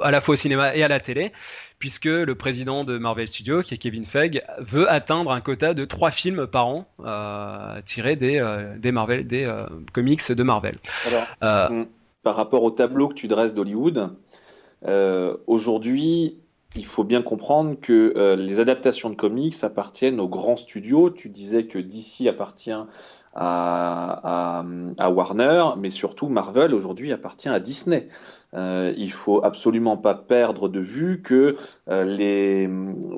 [0.02, 1.32] à la fois au cinéma et à la télé
[1.80, 5.86] puisque le président de Marvel Studios, qui est Kevin Feige, veut atteindre un quota de
[5.86, 10.76] trois films par an euh, tirés des, euh, des, Marvel, des euh, comics de Marvel.
[11.42, 11.86] Hmm,
[12.22, 14.10] par rapport au tableau que tu dresses d'Hollywood,
[15.48, 16.38] aujourd'hui,
[16.76, 21.10] il faut bien comprendre que les adaptations de comics appartiennent aux grands studios.
[21.10, 22.76] Tu disais que DC appartient
[23.42, 24.66] à,
[24.98, 28.10] à, Warner, mais surtout Marvel aujourd'hui appartient à Disney.
[28.54, 31.56] Euh, il faut absolument pas perdre de vue que
[31.88, 32.68] euh, les...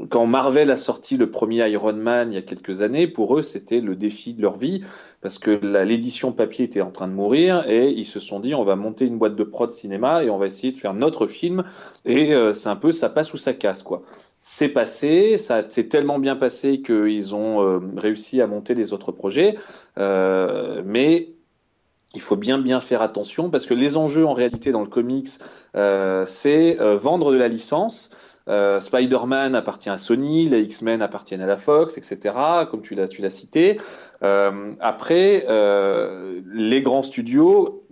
[0.10, 3.42] quand Marvel a sorti le premier Iron Man il y a quelques années, pour eux
[3.42, 4.84] c'était le défi de leur vie
[5.22, 5.52] parce que
[5.84, 9.06] l'édition papier était en train de mourir et ils se sont dit on va monter
[9.06, 11.64] une boîte de prod cinéma et on va essayer de faire notre film
[12.04, 14.04] et euh, c'est un peu ça passe ou ça casse quoi.
[14.44, 19.12] C'est passé, ça s'est tellement bien passé qu'ils ont euh, réussi à monter les autres
[19.12, 19.56] projets,
[20.00, 21.30] euh, mais
[22.16, 25.30] il faut bien bien faire attention parce que les enjeux en réalité dans le comics,
[25.76, 28.10] euh, c'est vendre de la licence.
[28.48, 32.34] Spider-Man appartient à Sony, les X-Men appartiennent à la Fox, etc.
[32.70, 33.80] Comme tu l'as tu l'as cité.
[34.22, 35.46] Après,
[36.54, 37.84] les grands studios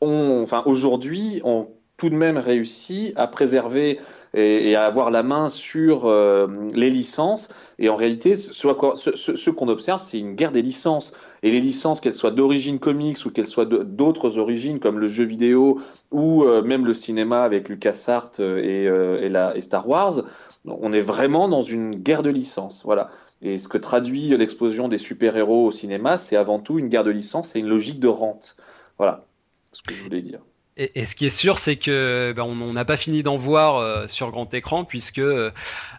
[0.00, 1.68] ont, enfin aujourd'hui, ont
[2.00, 4.00] tout de même réussi à préserver
[4.34, 7.48] et, à avoir la main sur euh, les licences.
[7.78, 11.12] Et en réalité, ce, qu'on observe, c'est une guerre des licences.
[11.42, 15.24] Et les licences, qu'elles soient d'origine comics ou qu'elles soient d'autres origines, comme le jeu
[15.24, 20.22] vidéo ou euh, même le cinéma avec LucasArts euh, et, et Star Wars,
[20.66, 22.82] on est vraiment dans une guerre de licences.
[22.84, 23.10] Voilà.
[23.42, 27.10] Et ce que traduit l'explosion des super-héros au cinéma, c'est avant tout une guerre de
[27.10, 28.56] licences et une logique de rente.
[28.98, 29.24] Voilà
[29.72, 30.40] ce que je voulais dire.
[30.80, 34.08] Et, ce qui est sûr, c'est que ben, on n'a pas fini d'en voir euh,
[34.08, 35.50] sur grand écran, puisque euh,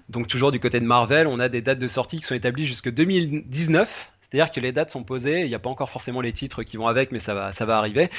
[0.10, 2.66] donc toujours du côté de Marvel, on a des dates de sortie qui sont établies
[2.66, 4.08] jusque 2019.
[4.22, 6.78] C'est-à-dire que les dates sont posées, il n'y a pas encore forcément les titres qui
[6.78, 8.10] vont avec, mais ça va, ça va arriver.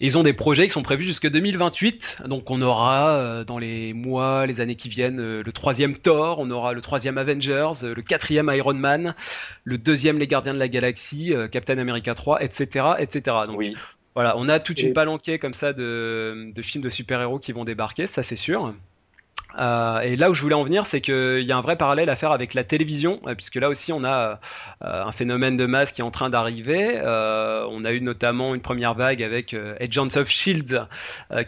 [0.00, 3.94] ils ont des projets qui sont prévus jusque 2028, donc on aura euh, dans les
[3.94, 8.50] mois, les années qui viennent, le troisième Thor, on aura le troisième Avengers, le quatrième
[8.52, 9.14] Iron Man,
[9.64, 13.36] le deuxième Les Gardiens de la Galaxie, Captain America 3, etc., etc.
[13.46, 13.76] Donc, oui.
[14.14, 17.64] Voilà, on a toute une palanquée comme ça de, de films de super-héros qui vont
[17.64, 18.74] débarquer, ça c'est sûr.
[19.58, 22.08] Euh, et là où je voulais en venir, c'est qu'il y a un vrai parallèle
[22.08, 24.40] à faire avec la télévision, euh, puisque là aussi on a
[24.84, 27.00] euh, un phénomène de masse qui est en train d'arriver.
[27.02, 30.86] on a eu notamment une première vague avec Agents of Shield,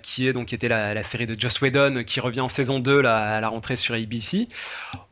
[0.02, 3.00] qui est donc qui était la, série de Joss Whedon, qui revient en saison 2
[3.00, 4.48] là, à la rentrée sur ABC.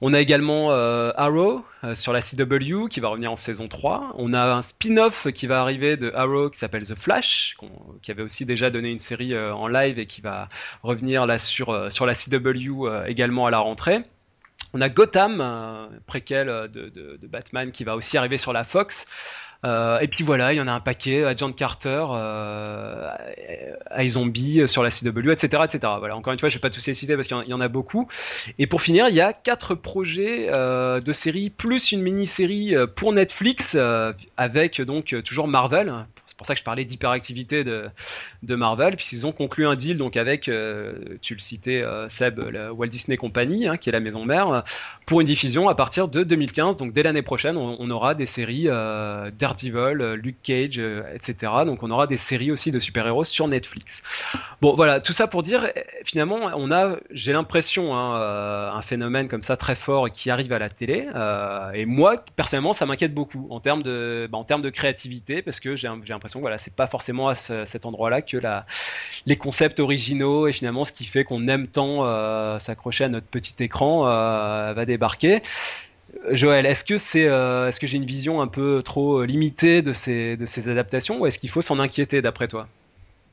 [0.01, 1.65] On a également Arrow
[1.95, 4.15] sur la CW qui va revenir en saison 3.
[4.17, 7.57] On a un spin-off qui va arriver de Arrow qui s'appelle The Flash,
[8.03, 10.49] qui avait aussi déjà donné une série en live et qui va
[10.83, 14.03] revenir là sur sur la CW euh, également à la rentrée.
[14.73, 19.07] On a Gotham, euh, préquel euh, de, Batman, qui va aussi arriver sur la Fox.
[19.65, 23.11] Et puis voilà, il y en a un paquet, Agent Carter, euh,
[23.99, 25.93] iZombie sur la CW, etc., etc.
[25.99, 27.69] Voilà, encore une fois, je vais pas tous les citer parce qu'il y en a
[27.69, 28.09] beaucoup.
[28.59, 33.77] Et pour finir, il y a quatre projets de séries plus une mini-série pour Netflix
[34.37, 35.93] avec donc toujours Marvel
[36.41, 37.91] pour ça que je parlais d'hyperactivité de,
[38.43, 42.39] de Marvel, puisqu'ils ont conclu un deal donc avec, euh, tu le citais euh, Seb,
[42.39, 44.65] la Walt Disney Company, hein, qui est la maison mère,
[45.05, 46.79] pour une diffusion à partir de 2015.
[46.79, 50.81] Donc dès l'année prochaine, on, aura des séries euh, Daredevil, Luke Cage,
[51.15, 51.53] etc.
[51.67, 54.03] Donc on aura des séries aussi de super-héros sur Netflix.
[54.63, 55.71] Bon voilà, tout ça pour dire,
[56.05, 60.59] finalement, on a, j'ai l'impression, hein, un phénomène comme ça très fort qui arrive à
[60.59, 61.07] la télé.
[61.75, 65.61] et moi, personnellement, ça m'inquiète beaucoup en termes de, bah, en termes de créativité, parce
[65.61, 68.37] que j'ai l'impression voilà, c'est pas forcément à cet endroit-là que
[69.27, 73.27] les concepts originaux et finalement ce qui fait qu'on aime tant euh, s'accrocher à notre
[73.27, 75.43] petit écran euh, va débarquer.
[76.31, 79.93] Joël, est-ce que c'est, euh, est-ce que j'ai une vision un peu trop limitée de
[79.93, 82.69] ces, adaptations ou est-ce qu'il faut s'en inquiéter d'après toi?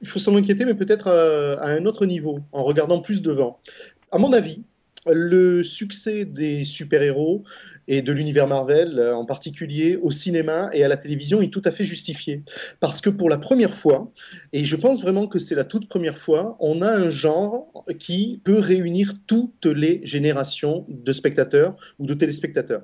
[0.02, 3.60] Il faut s'en inquiéter, mais peut-être à, à un autre niveau, en regardant plus devant.
[4.12, 4.62] À mon avis,
[5.08, 7.44] le succès des super-héros
[7.88, 11.62] et de l'univers Marvel euh, en particulier au cinéma et à la télévision est tout
[11.66, 12.44] à fait justifié.
[12.80, 14.12] Parce que pour la première fois,
[14.54, 18.42] et je pense vraiment que c'est la toute première fois, on a un genre qui
[18.44, 22.84] peut réunir toutes les générations de spectateurs ou de téléspectateurs.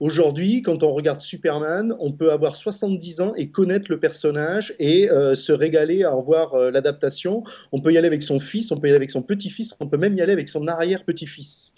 [0.00, 5.10] Aujourd'hui, quand on regarde Superman, on peut avoir 70 ans et connaître le personnage et
[5.10, 7.42] euh, se régaler à en voir euh, l'adaptation.
[7.72, 9.86] On peut y aller avec son fils, on peut y aller avec son petit-fils, on
[9.86, 11.72] peut même y aller avec son arrière-petit-fils.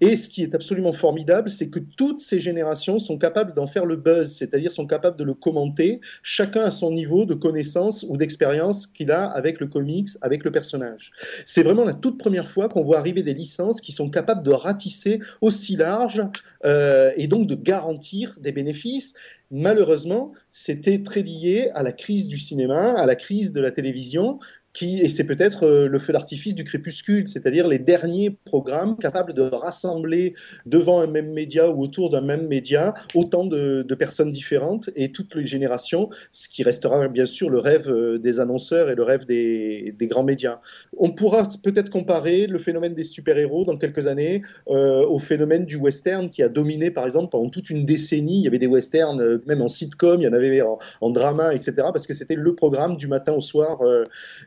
[0.00, 3.86] Et ce qui est absolument formidable, c'est que toutes ces générations sont capables d'en faire
[3.86, 8.16] le buzz, c'est-à-dire sont capables de le commenter, chacun à son niveau de connaissance ou
[8.16, 11.12] d'expérience qu'il a avec le comics, avec le personnage.
[11.46, 14.50] C'est vraiment la toute première fois qu'on voit arriver des licences qui sont capables de
[14.50, 16.22] ratisser aussi large
[16.64, 19.14] euh, et donc de garantir des bénéfices.
[19.50, 24.38] Malheureusement, c'était très lié à la crise du cinéma, à la crise de la télévision,
[24.82, 29.42] et c'est peut-être euh, le feu d'artifice du crépuscule, c'est-à-dire les derniers programmes capables de
[29.42, 30.34] rassembler
[30.66, 35.34] devant un même média ou autour d'un même média autant de, personnes différentes et toutes
[35.34, 39.26] les générations, ce qui restera bien sûr le rêve euh, des annonceurs et le rêve
[39.26, 40.60] des, grands médias.
[40.96, 45.76] On pourra peut-être comparer le phénomène des super-héros dans quelques années euh, au phénomène du
[45.76, 48.38] western qui a dominé par exemple pendant toute une décennie.
[48.38, 51.72] Il y avait des westerns, même en sitcom, il y en avait en, drama, etc.
[51.92, 53.78] parce que c'était le programme du matin au soir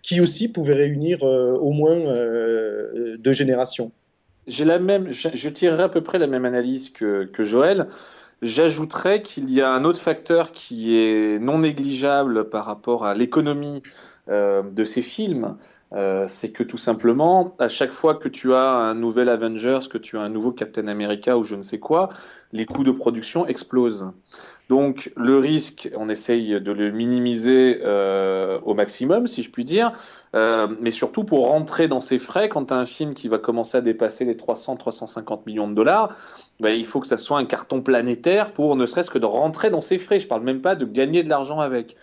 [0.02, 3.92] qui aussi pouvait réunir euh, au moins euh, deux générations.
[4.48, 7.88] J'ai la même, je, je, tirerai à peu près la même analyse que, Joël.
[8.42, 13.84] J'ajouterais qu'il y a un autre facteur qui est non négligeable par rapport à l'économie
[14.30, 15.58] euh, de ces films.
[15.94, 19.98] Euh, c'est que tout simplement, à chaque fois que tu as un nouvel Avengers, que
[19.98, 22.10] tu as un nouveau Captain America ou je ne sais quoi,
[22.54, 24.12] les coûts de production explosent.
[24.72, 29.92] Donc le risque, on essaye de le minimiser euh, au maximum, si je puis dire,
[30.34, 33.38] euh, mais surtout pour rentrer dans ces frais, quand tu as un film qui va
[33.38, 36.16] commencer à dépasser les 300-350 millions de dollars,
[36.62, 39.72] ben, il faut que ça soit un carton planétaire pour ne serait-ce que de rentrer
[39.72, 40.22] dans ces frais.
[40.22, 41.98] Je parle même pas de gagner de l'argent avec.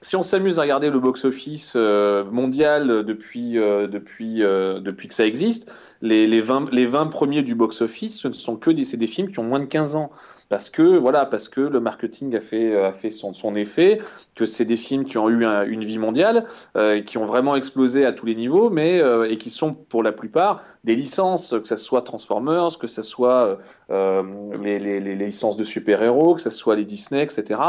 [0.00, 5.68] Si on s'amuse à regarder le box-office euh, mondial depuis, depuis, depuis que ça existe,
[6.00, 9.40] les, les, 20, les 20 premiers du box-office, ce ne sont que des films qui
[9.40, 10.12] ont moins de 15 ans
[10.54, 14.00] parce que voilà, parce que le marketing a fait son, effet,
[14.36, 16.46] que c'est des films qui ont eu un, une vie mondiale,
[16.76, 20.04] euh, qui ont vraiment explosé à tous les niveaux, mais euh, et qui sont pour
[20.04, 23.58] la plupart des licences, que ce soit Transformers, que ce soit
[23.90, 24.22] euh,
[24.62, 27.60] les, licences de super-héros, que ce soit les Disney, etc.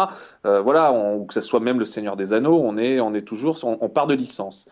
[0.43, 3.57] voilà, ou que ce soit même le Seigneur des Anneaux, on est on est toujours
[3.63, 4.69] on part de licences.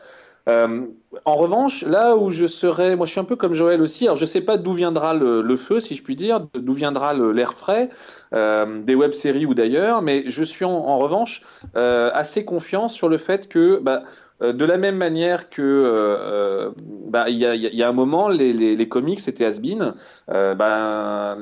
[0.50, 0.88] Euh,
[1.26, 4.18] en revanche, là où je serais, moi je suis un peu comme Joël aussi, alors
[4.18, 7.90] je sais pas d'où viendra le, feu, si je puis dire, d'où viendra l'air frais,
[8.34, 11.44] euh, des web-séries ou d'ailleurs, mais je suis en, en revanche
[11.78, 14.04] euh, assez confiant sur le fait que bah,
[14.42, 16.72] de la même manière que euh,
[17.08, 19.94] bah, il y, a, un moment les, comics c'était has-been,
[20.32, 21.38] euh, bah,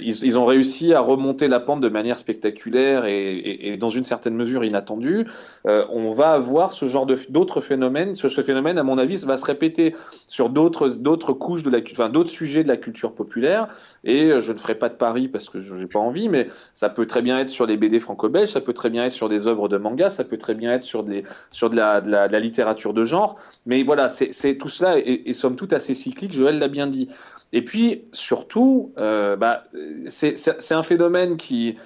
[0.00, 4.64] ils, ont réussi à remonter la pente de manière spectaculaire et, dans une certaine mesure
[4.64, 5.26] inattendue.
[5.66, 8.14] Euh, on va avoir ce genre d'autres phénomènes.
[8.14, 9.94] Ce, phénomène, à mon avis, va se répéter
[10.26, 11.62] sur d'autres couches
[11.92, 13.68] enfin d'autres sujets de la culture populaire.
[14.04, 16.90] Et je ne ferai pas de pari parce que je n'ai pas envie, mais ça
[16.90, 19.46] peut très bien être sur les BD franco-belges, ça peut très bien être sur des
[19.46, 22.40] œuvres de manga, ça peut très bien être sur des sur de la de la
[22.40, 23.36] littérature de genre.
[23.66, 27.08] Mais voilà, c'est tout cela est, est somme toute assez cyclique, Joël l'a bien dit.
[27.52, 29.64] Et puis, surtout, euh, bah,
[30.08, 31.76] c'est un phénomène qui,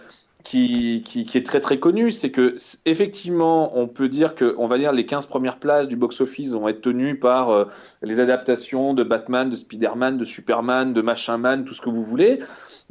[0.42, 4.78] qui, qui, est très très connu, c'est que effectivement, on peut dire que, on va
[4.78, 7.66] dire, les 15 premières places du box-office vont être tenues par euh,
[8.02, 12.02] les adaptations de Batman, de Spider-Man, de Superman, de Machin Man, tout ce que vous
[12.02, 12.40] voulez.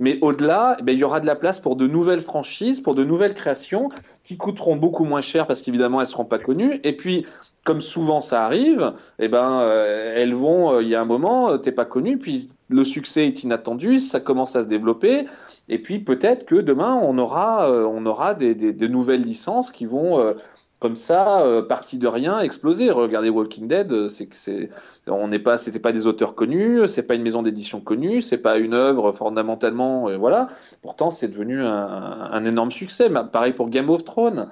[0.02, 3.04] Mais au-delà, eh il y aura de la place pour de nouvelles franchises, pour de
[3.04, 3.90] nouvelles créations
[4.24, 6.80] qui coûteront beaucoup moins cher parce qu'évidemment elles seront pas connues.
[6.84, 7.28] Et puis,
[7.64, 11.56] comme souvent ça arrive, eh ben euh, elles vont, il euh, y a un moment,
[11.60, 15.28] t'es pas connu, puis le succès est inattendu, ça commence à se développer.
[15.70, 19.70] Et puis peut-être que demain on aura, euh, on aura des, des, de nouvelles licences
[19.70, 20.34] qui vont euh,
[20.82, 22.90] comme ça, euh, partie de rien, exploser.
[22.90, 24.70] Regardez Walking Dead, c'est que c'est,
[25.08, 28.40] on n'est pas, c'était pas des auteurs connus, c'est pas une maison d'édition connue, c'est
[28.40, 30.50] pas une œuvre fondamentalement, voilà.
[30.82, 33.10] Pourtant, c'est devenu un, un, énorme succès.
[33.32, 34.50] Pareil pour Game of Thrones.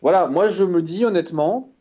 [0.00, 1.73] Voilà, moi je me dis honnêtement,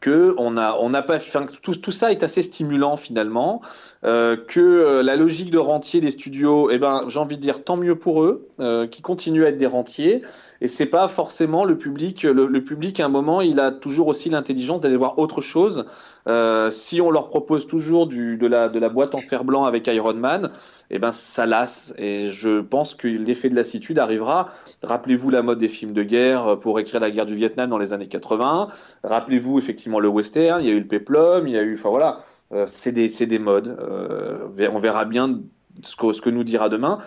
[0.00, 3.60] que on a on n'a pas enfin, tout, tout ça est assez stimulant finalement
[4.04, 7.64] euh, que euh, la logique de rentier des studios eh ben j'ai envie de dire
[7.64, 10.22] tant mieux pour eux euh, qui continuent à être des rentiers.
[10.62, 14.08] Et c'est pas forcément le public le, le, public à un moment il a toujours
[14.08, 15.84] aussi l'intelligence d'aller voir autre chose.
[16.26, 19.64] Euh, si on leur propose toujours du de la de la boîte en fer blanc
[19.64, 20.50] avec Iron Man
[20.90, 21.94] eh ben ça lasse.
[21.98, 24.48] Et je pense que l'effet de lassitude arrivera.
[24.82, 27.92] Rappelez-vous la mode des films de guerre pour écrire la guerre du Vietnam dans les
[27.92, 28.68] années 80
[29.04, 30.60] rappelez-vous effectivement le western.
[30.60, 32.20] Il y a eu le peplum il y a eu enfin voilà.
[32.52, 33.76] Euh, c'est des, des modes.
[33.80, 35.40] Euh, on verra bien
[35.82, 36.98] ce que, ce que nous dira demain.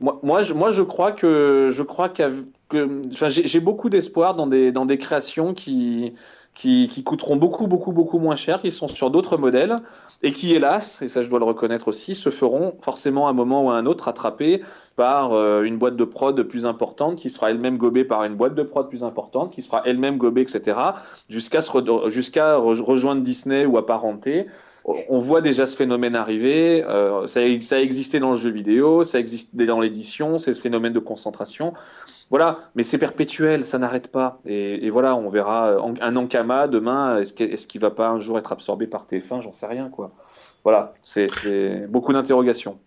[0.00, 1.82] Moi, moi, je, crois que je
[2.68, 6.14] que, j'ai beaucoup d'espoir dans des, dans des créations qui,
[6.54, 9.78] qui, qui coûteront beaucoup, beaucoup, beaucoup moins cher, qui sont sur d'autres modèles
[10.22, 13.34] et qui, hélas, et ça je dois le reconnaître aussi, se feront forcément à un
[13.34, 14.62] moment ou à un autre rattraper
[14.96, 18.54] par euh, une boîte de prod plus importante, qui sera elle-même gobée par une boîte
[18.54, 20.78] de prod plus importante, qui sera elle-même gobée, etc.,
[21.28, 21.60] jusqu'à
[22.08, 24.46] jusqu'à rejoindre Disney ou apparenter.
[25.08, 29.02] On voit déjà ce phénomène arriver, euh, ça, ça a existé dans le jeu vidéo,
[29.02, 31.74] ça existe dans l'édition, c'est ce phénomène de concentration.
[32.30, 34.40] Voilà, mais c'est perpétuel, ça n'arrête pas.
[34.46, 38.52] Et, voilà, on verra un Ankama demain, est-ce qu'il est va pas un jour être
[38.52, 40.10] absorbé par TF1 J'en sais rien, quoi.
[40.64, 42.78] Voilà, c'est beaucoup d'interrogations.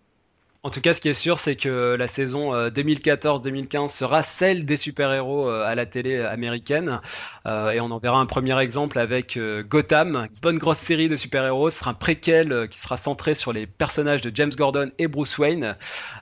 [0.62, 4.66] En tout cas, ce qui est sûr, c'est que la saison 2014-2015 euh, sera celle
[4.66, 7.00] des super-héros euh, à la télé américaine.
[7.46, 9.38] Euh, et on en verra un premier exemple avec
[9.70, 11.70] Gotham, bonne grosse série de super-héros.
[11.70, 15.38] Ce sera un préquel qui sera centré sur les personnages de James Gordon et Bruce
[15.38, 15.76] Wayne.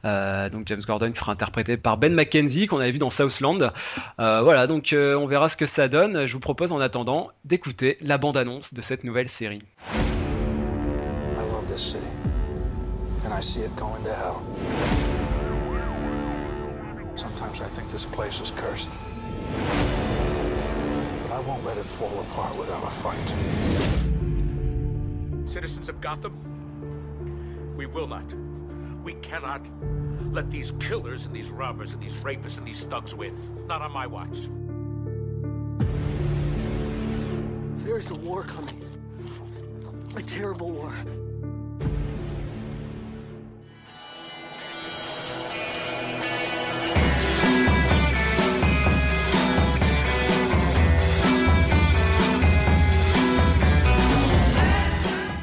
[0.04, 3.72] donc James Gordon sera interprété par Ben McKenzie, qu'on avait vu dans Southland.
[4.18, 6.26] voilà, donc on verra ce que ça donne.
[6.26, 9.62] Je vous propose en attendant d'écouter la bande-annonce de cette nouvelle série.
[13.28, 14.42] And I see it going to hell.
[17.14, 18.88] Sometimes I think this place is cursed.
[21.22, 23.28] But I won't let it fall apart without a fight.
[25.46, 26.32] Citizens of Gotham,
[27.76, 28.24] we will not,
[29.04, 29.60] we cannot
[30.32, 33.36] let these killers and these robbers and these rapists and these thugs win.
[33.66, 34.48] Not on my watch.
[37.84, 38.82] There is a war coming.
[40.16, 40.94] A terrible war.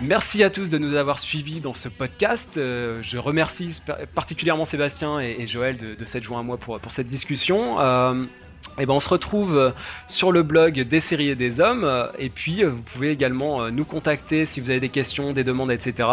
[0.06, 2.58] Merci à tous de nous avoir suivis dans ce podcast.
[2.58, 3.82] Euh, je remercie
[4.14, 7.80] particulièrement Sébastien et, Joël de, s'être joints à moi pour, pour cette discussion.
[7.80, 8.24] Euh,
[8.78, 9.74] et ben on se retrouve
[10.08, 14.46] sur le blog des séries et des hommes et puis vous pouvez également nous contacter
[14.46, 16.10] si vous avez des questions, des demandes, etc.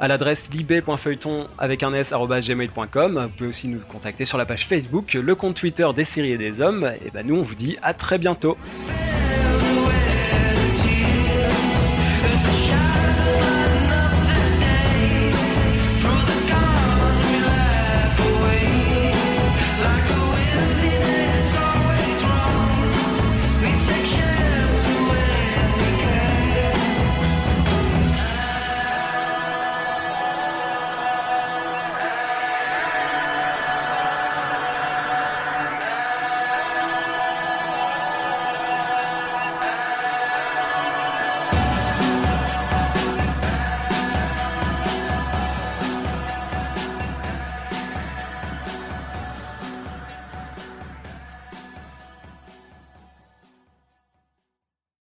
[0.00, 3.20] à l'adresse libé.feuilleton avec un s gmail.com.
[3.22, 6.38] Vous pouvez aussi nous contacter sur la page Facebook, le compte Twitter des séries et
[6.38, 6.90] des hommes.
[7.04, 8.56] Et ben nous on vous dit à très bientôt.